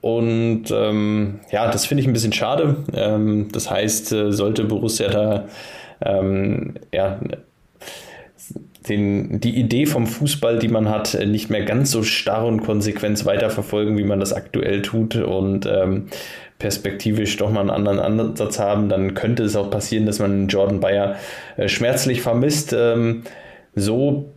[0.00, 2.76] Und ähm, ja, das finde ich ein bisschen schade.
[2.94, 5.48] Ähm, das heißt, äh, sollte Borussia da
[6.04, 7.18] ähm, ja,
[8.88, 13.24] den, die Idee vom Fußball, die man hat, nicht mehr ganz so starr und konsequent
[13.24, 16.08] weiterverfolgen, wie man das aktuell tut und ähm,
[16.58, 20.80] perspektivisch doch mal einen anderen Ansatz haben, dann könnte es auch passieren, dass man Jordan
[20.80, 21.16] Bayer
[21.56, 22.74] äh, schmerzlich vermisst.
[22.76, 23.22] Ähm,
[23.74, 24.32] so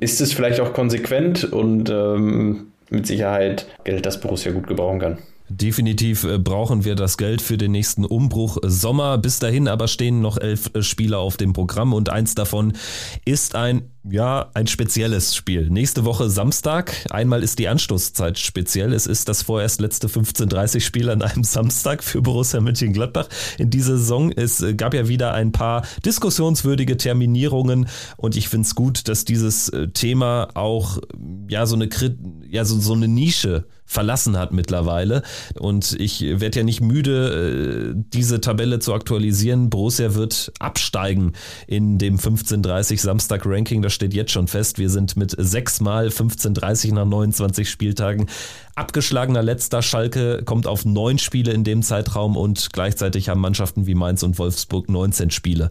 [0.00, 5.18] ist es vielleicht auch konsequent und ähm, mit Sicherheit Geld, das Borussia gut gebrauchen kann.
[5.48, 9.18] Definitiv äh, brauchen wir das Geld für den nächsten Umbruch Sommer.
[9.18, 12.72] Bis dahin aber stehen noch elf äh, Spieler auf dem Programm und eins davon
[13.24, 15.68] ist ein ja, ein spezielles Spiel.
[15.68, 16.94] Nächste Woche Samstag.
[17.10, 18.92] Einmal ist die Anstoßzeit speziell.
[18.92, 23.28] Es ist das vorerst letzte 15:30 Spiel an einem Samstag für Borussia Mönchengladbach
[23.58, 24.30] in dieser Saison.
[24.30, 29.68] Es gab ja wieder ein paar diskussionswürdige Terminierungen und ich finde es gut, dass dieses
[29.70, 30.98] äh, Thema auch
[31.48, 31.88] ja so eine
[32.48, 35.22] ja so, so eine Nische verlassen hat mittlerweile.
[35.58, 39.70] Und ich werde ja nicht müde, äh, diese Tabelle zu aktualisieren.
[39.70, 41.32] Borussia wird absteigen
[41.66, 43.82] in dem 15:30 Samstag Ranking.
[43.82, 44.78] Das steht jetzt schon fest.
[44.78, 48.26] Wir sind mit sechsmal 15:30 nach 29 Spieltagen
[48.76, 49.82] abgeschlagener letzter.
[49.82, 54.38] Schalke kommt auf neun Spiele in dem Zeitraum und gleichzeitig haben Mannschaften wie Mainz und
[54.38, 55.70] Wolfsburg 19 Spiele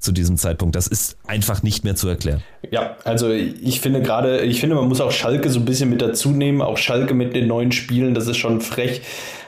[0.00, 0.74] zu diesem Zeitpunkt.
[0.74, 2.42] Das ist einfach nicht mehr zu erklären.
[2.70, 6.00] Ja, also ich finde gerade, ich finde, man muss auch Schalke so ein bisschen mit
[6.00, 6.62] dazu nehmen.
[6.62, 9.02] Auch Schalke mit den neuen Spielen, das ist schon frech.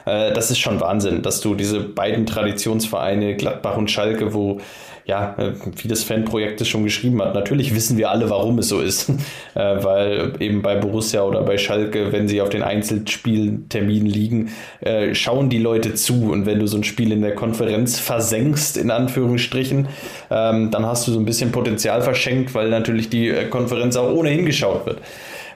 [0.05, 4.61] Äh, das ist schon Wahnsinn, dass du diese beiden Traditionsvereine, Gladbach und Schalke, wo
[5.05, 7.35] ja, äh, wie das Fanprojekt es schon geschrieben hat.
[7.35, 9.09] Natürlich wissen wir alle, warum es so ist,
[9.55, 15.15] äh, weil eben bei Borussia oder bei Schalke, wenn sie auf den Einzelspielterminen liegen, äh,
[15.15, 18.91] schauen die Leute zu und wenn du so ein Spiel in der Konferenz versenkst, in
[18.91, 19.89] Anführungsstrichen,
[20.31, 24.47] ähm, dann hast du so ein bisschen Potenzial verschenkt, weil natürlich die Konferenz auch ohnehin
[24.47, 25.01] geschaut wird.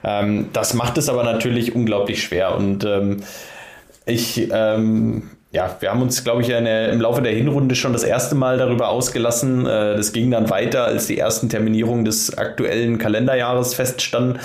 [0.03, 3.17] Ähm, das macht es aber natürlich unglaublich schwer und ähm,
[4.05, 4.47] ich
[5.51, 8.57] ja, wir haben uns, glaube ich, der, im Laufe der Hinrunde schon das erste Mal
[8.57, 9.65] darüber ausgelassen.
[9.65, 14.39] Äh, das ging dann weiter, als die ersten Terminierungen des aktuellen Kalenderjahres feststanden.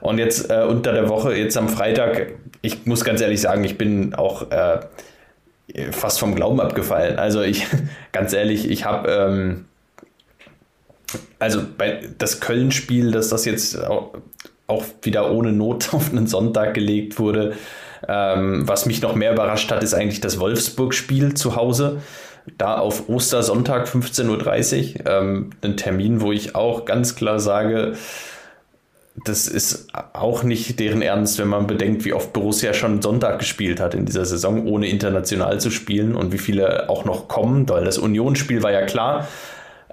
[0.00, 2.32] Und jetzt äh, unter der Woche, jetzt am Freitag,
[2.62, 4.80] ich muss ganz ehrlich sagen, ich bin auch äh,
[5.90, 7.18] fast vom Glauben abgefallen.
[7.18, 7.66] Also ich,
[8.12, 9.64] ganz ehrlich, ich habe, ähm,
[11.38, 14.14] also bei das Köln-Spiel, dass das jetzt auch,
[14.66, 17.54] auch wieder ohne Not auf einen Sonntag gelegt wurde,
[18.08, 22.02] ähm, was mich noch mehr überrascht hat, ist eigentlich das Wolfsburg-Spiel zu Hause.
[22.58, 25.06] Da auf Ostersonntag 15.30 Uhr.
[25.10, 27.94] Ähm, ein Termin, wo ich auch ganz klar sage,
[29.24, 33.80] das ist auch nicht deren Ernst, wenn man bedenkt, wie oft Borussia schon Sonntag gespielt
[33.80, 37.84] hat in dieser Saison, ohne international zu spielen und wie viele auch noch kommen, weil
[37.84, 39.26] das Unionsspiel war ja klar.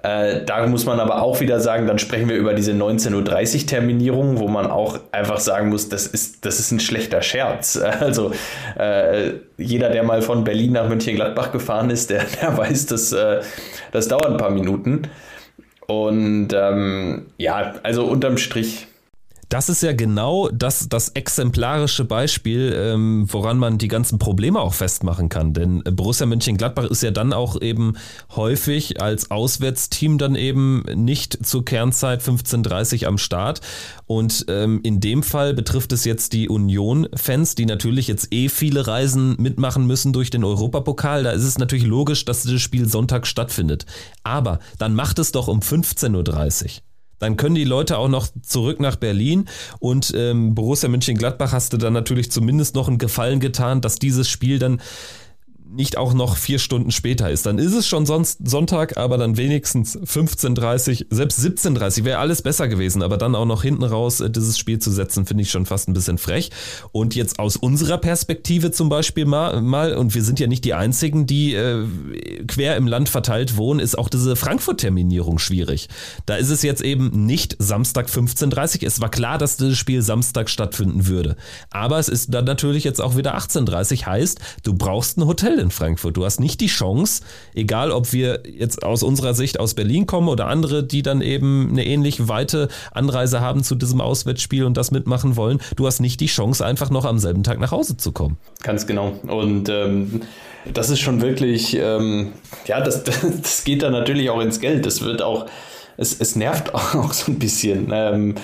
[0.04, 3.14] Äh, da muss man aber auch wieder sagen, dann sprechen wir über diese 19.30
[3.62, 7.80] Uhr Terminierung, wo man auch einfach sagen muss, das ist, das ist ein schlechter Scherz.
[8.04, 8.32] Also
[8.78, 13.40] äh, jeder, der mal von Berlin nach Mönchengladbach gefahren ist, der, der weiß, dass äh,
[13.92, 15.08] das dauert ein paar Minuten.
[15.86, 18.88] Und ähm, ja, also unterm Strich
[19.48, 24.74] das ist ja genau das, das exemplarische Beispiel, ähm, woran man die ganzen Probleme auch
[24.74, 25.52] festmachen kann.
[25.52, 27.94] Denn Borussia Mönchengladbach ist ja dann auch eben
[28.34, 33.60] häufig als Auswärtsteam dann eben nicht zur Kernzeit 15.30 am Start.
[34.06, 38.86] Und ähm, in dem Fall betrifft es jetzt die Union-Fans, die natürlich jetzt eh viele
[38.86, 41.22] Reisen mitmachen müssen durch den Europapokal.
[41.22, 43.86] Da ist es natürlich logisch, dass das Spiel Sonntag stattfindet.
[44.22, 46.93] Aber dann macht es doch um 15.30 Uhr.
[47.18, 49.46] Dann können die Leute auch noch zurück nach Berlin.
[49.78, 54.28] Und ähm, Borussia Mönchengladbach hast du dann natürlich zumindest noch einen Gefallen getan, dass dieses
[54.28, 54.80] Spiel dann
[55.74, 57.46] nicht auch noch vier Stunden später ist.
[57.46, 62.68] Dann ist es schon sonst Sonntag, aber dann wenigstens 15.30, selbst 17.30 wäre alles besser
[62.68, 63.02] gewesen.
[63.02, 65.88] Aber dann auch noch hinten raus äh, dieses Spiel zu setzen, finde ich schon fast
[65.88, 66.50] ein bisschen frech.
[66.92, 70.74] Und jetzt aus unserer Perspektive zum Beispiel mal, mal und wir sind ja nicht die
[70.74, 71.86] Einzigen, die äh,
[72.46, 75.88] quer im Land verteilt wohnen, ist auch diese Frankfurt-Terminierung schwierig.
[76.26, 78.86] Da ist es jetzt eben nicht Samstag 15.30.
[78.86, 81.36] Es war klar, dass dieses Spiel Samstag stattfinden würde.
[81.70, 84.06] Aber es ist dann natürlich jetzt auch wieder 18.30.
[84.06, 86.16] Heißt, du brauchst ein Hotel in Frankfurt.
[86.16, 90.28] Du hast nicht die Chance, egal ob wir jetzt aus unserer Sicht aus Berlin kommen
[90.28, 94.92] oder andere, die dann eben eine ähnlich weite Anreise haben zu diesem Auswärtsspiel und das
[94.92, 98.12] mitmachen wollen, du hast nicht die Chance, einfach noch am selben Tag nach Hause zu
[98.12, 98.36] kommen.
[98.62, 99.14] Ganz genau.
[99.26, 100.20] Und ähm,
[100.72, 102.32] das ist schon wirklich, ähm,
[102.66, 103.04] ja, das,
[103.42, 104.86] das geht dann natürlich auch ins Geld.
[104.86, 105.46] Das wird auch,
[105.96, 107.90] es, es nervt auch so ein bisschen.
[107.92, 108.34] Ähm,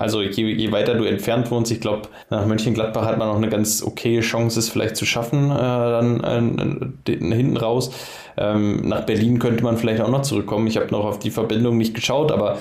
[0.00, 3.50] also je, je weiter du entfernt wohnst, ich glaube, nach Mönchengladbach hat man noch eine
[3.50, 7.92] ganz okaye Chance, es vielleicht zu schaffen, äh, dann äh, hinten raus.
[8.38, 10.66] Ähm, nach Berlin könnte man vielleicht auch noch zurückkommen.
[10.68, 12.56] Ich habe noch auf die Verbindung nicht geschaut, aber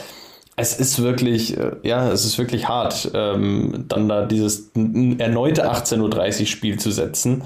[0.57, 6.41] es ist wirklich, äh, ja, es ist wirklich hart, ähm, dann da dieses erneute 18.30
[6.41, 7.43] Uhr Spiel zu setzen.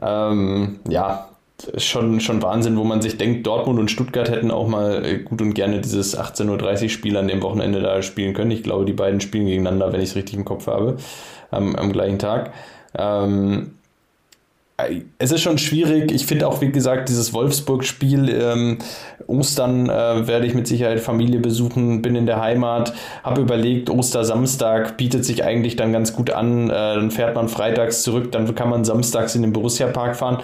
[0.00, 1.28] Ähm, ja,
[1.76, 5.42] schon, schon Wahnsinn, wo man sich denkt, Dortmund und Stuttgart hätten auch mal äh, gut
[5.42, 8.50] und gerne dieses 18.30 Uhr Spiel an dem Wochenende da spielen können.
[8.50, 10.96] Ich glaube, die beiden spielen gegeneinander, wenn ich es richtig im Kopf habe,
[11.50, 12.52] am, am gleichen Tag.
[12.96, 13.72] Ähm,
[15.18, 16.12] es ist schon schwierig.
[16.12, 18.78] Ich finde auch, wie gesagt, dieses Wolfsburg-Spiel, ähm,
[19.26, 24.96] Ostern äh, werde ich mit Sicherheit Familie besuchen, bin in der Heimat, habe überlegt, Ostersamstag
[24.96, 26.70] bietet sich eigentlich dann ganz gut an.
[26.70, 30.38] Äh, dann fährt man freitags zurück, dann kann man samstags in den Borussia-Park fahren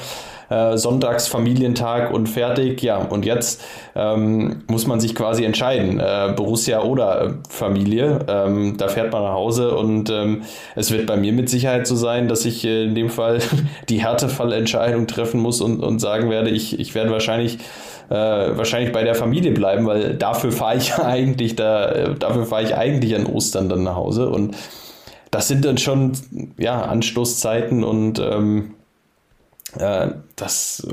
[0.49, 2.83] äh, sonntags Familientag und fertig.
[2.83, 3.63] Ja, und jetzt
[3.95, 8.21] ähm, muss man sich quasi entscheiden, äh, Borussia oder äh, Familie.
[8.29, 10.43] Ähm, da fährt man nach Hause und ähm,
[10.75, 13.41] es wird bei mir mit Sicherheit so sein, dass ich äh, in dem Fall
[13.89, 17.59] die Härtefallentscheidung treffen muss und, und sagen werde, ich, ich werde wahrscheinlich
[18.09, 22.77] äh, wahrscheinlich bei der Familie bleiben, weil dafür fahre ich eigentlich da, dafür fahre ich
[22.77, 24.57] eigentlich an Ostern dann nach Hause und
[25.33, 26.13] das sind dann schon
[26.57, 28.76] ja Anstoßzeiten und ähm, äh,
[30.37, 30.87] das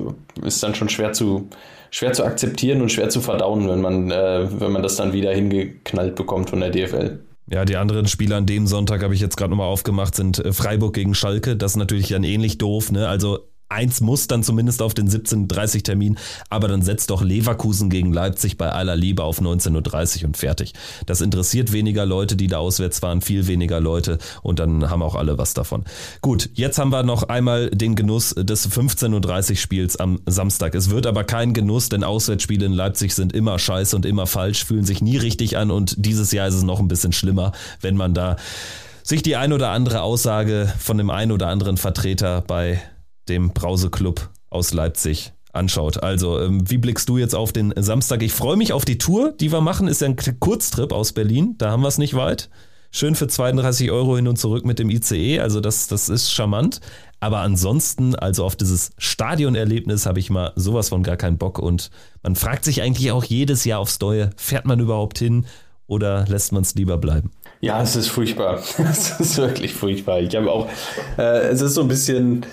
[0.44, 1.50] ist dann schon schwer zu,
[1.92, 5.32] schwer zu akzeptieren und schwer zu verdauen, wenn man, äh, wenn man das dann wieder
[5.32, 7.20] hingeknallt bekommt von der DFL.
[7.48, 10.54] Ja, die anderen Spiele an dem Sonntag habe ich jetzt gerade nochmal aufgemacht, sind äh,
[10.54, 11.56] Freiburg gegen Schalke.
[11.56, 13.08] Das ist natürlich dann ähnlich doof, ne?
[13.08, 13.40] Also
[13.70, 16.18] eins muss dann zumindest auf den 17.30 Termin,
[16.50, 20.74] aber dann setzt doch Leverkusen gegen Leipzig bei aller Liebe auf 19.30 Uhr und fertig.
[21.06, 25.16] Das interessiert weniger Leute, die da auswärts waren, viel weniger Leute und dann haben auch
[25.16, 25.84] alle was davon.
[26.22, 30.76] Gut, jetzt haben wir noch einmal den Genuss des 15.30 Uhr Spiels am Samstag.
[30.76, 34.66] Es wird aber kein Genuss, denn Auswärtsspiele in Leipzig sind immer scheiße und immer falsch,
[34.66, 37.52] fühlen sich nie richtig an und dieses Jahr ist es noch ein bisschen schlimmer,
[37.82, 38.36] wenn man da
[39.04, 42.82] sich die ein oder andere Aussage von dem einen oder anderen Vertreter bei
[43.30, 46.02] dem Brauseclub aus Leipzig anschaut.
[46.04, 48.24] Also, ähm, wie blickst du jetzt auf den Samstag?
[48.24, 49.88] Ich freue mich auf die Tour, die wir machen.
[49.88, 51.56] Ist ja ein Kurztrip aus Berlin.
[51.58, 52.50] Da haben wir es nicht weit.
[52.92, 55.40] Schön für 32 Euro hin und zurück mit dem ICE.
[55.40, 56.80] Also, das, das ist charmant.
[57.20, 61.58] Aber ansonsten, also auf dieses Stadionerlebnis habe ich mal sowas von gar keinen Bock.
[61.58, 61.90] Und
[62.22, 65.46] man fragt sich eigentlich auch jedes Jahr aufs Neue, fährt man überhaupt hin
[65.88, 67.32] oder lässt man es lieber bleiben?
[67.62, 68.62] Ja, es ist furchtbar.
[68.90, 70.20] es ist wirklich furchtbar.
[70.20, 70.68] Ich habe auch,
[71.18, 72.46] äh, es ist so ein bisschen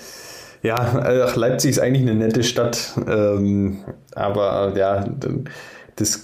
[0.63, 3.85] ja, ach, Leipzig ist eigentlich eine nette Stadt, ähm,
[4.15, 5.05] aber ja,
[5.97, 6.23] das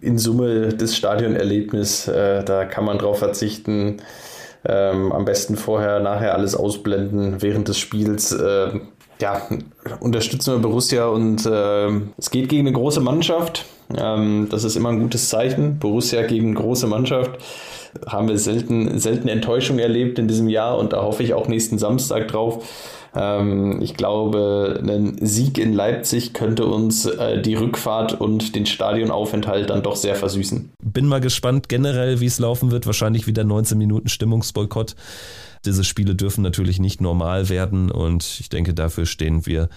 [0.00, 3.98] in Summe das Stadionerlebnis, äh, da kann man drauf verzichten.
[4.64, 8.32] Ähm, am besten vorher, nachher alles ausblenden während des Spiels.
[8.32, 8.80] Äh,
[9.20, 9.42] ja,
[10.00, 13.64] unterstützen wir Borussia und äh, es geht gegen eine große Mannschaft.
[13.96, 15.78] Ähm, das ist immer ein gutes Zeichen.
[15.78, 17.38] Borussia gegen große Mannschaft
[18.06, 21.78] haben wir selten, selten Enttäuschung erlebt in diesem Jahr und da hoffe ich auch nächsten
[21.78, 22.64] Samstag drauf.
[23.18, 29.70] Ähm, ich glaube, ein Sieg in Leipzig könnte uns äh, die Rückfahrt und den Stadionaufenthalt
[29.70, 30.70] dann doch sehr versüßen.
[30.82, 32.86] Bin mal gespannt generell, wie es laufen wird.
[32.86, 34.94] Wahrscheinlich wieder 19 Minuten Stimmungsboykott.
[35.64, 39.68] Diese Spiele dürfen natürlich nicht normal werden und ich denke, dafür stehen wir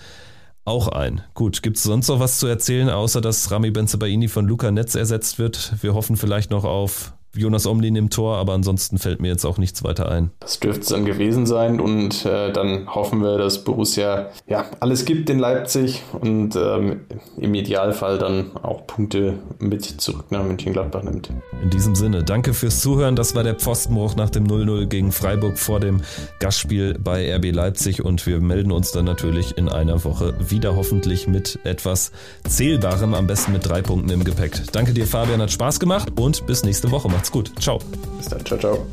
[0.64, 1.22] auch ein.
[1.34, 4.94] Gut, gibt es sonst noch was zu erzählen, außer dass Rami Benzebaini von Luca Netz
[4.94, 5.74] ersetzt wird?
[5.82, 9.58] Wir hoffen vielleicht noch auf Jonas Omlin im Tor, aber ansonsten fällt mir jetzt auch
[9.58, 10.32] nichts weiter ein.
[10.40, 15.06] Das dürfte es dann gewesen sein und äh, dann hoffen wir, dass Borussia ja alles
[15.06, 17.02] gibt in Leipzig und ähm,
[17.38, 21.32] im Idealfall dann auch Punkte mit zurück nach München-Gladbach nimmt.
[21.64, 23.16] In diesem Sinne, danke fürs Zuhören.
[23.16, 26.02] Das war der Pfostenbruch nach dem 0-0 gegen Freiburg vor dem
[26.40, 31.28] Gastspiel bei RB Leipzig und wir melden uns dann natürlich in einer Woche wieder hoffentlich
[31.28, 32.12] mit etwas
[32.48, 34.62] Zählbarem, am besten mit drei Punkten im Gepäck.
[34.72, 37.10] Danke dir, Fabian, hat Spaß gemacht und bis nächste Woche.
[37.22, 37.52] Macht's gut.
[37.60, 37.78] Ciao.
[38.18, 38.44] Bis dann.
[38.44, 38.88] Ciao, ciao.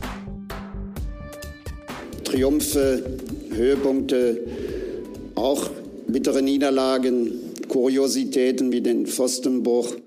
[2.24, 3.02] Triumphe,
[3.54, 4.42] Höhepunkte,
[5.34, 5.70] auch
[6.08, 7.32] bittere Niederlagen,
[7.68, 9.94] Kuriositäten wie den Pfostenbruch.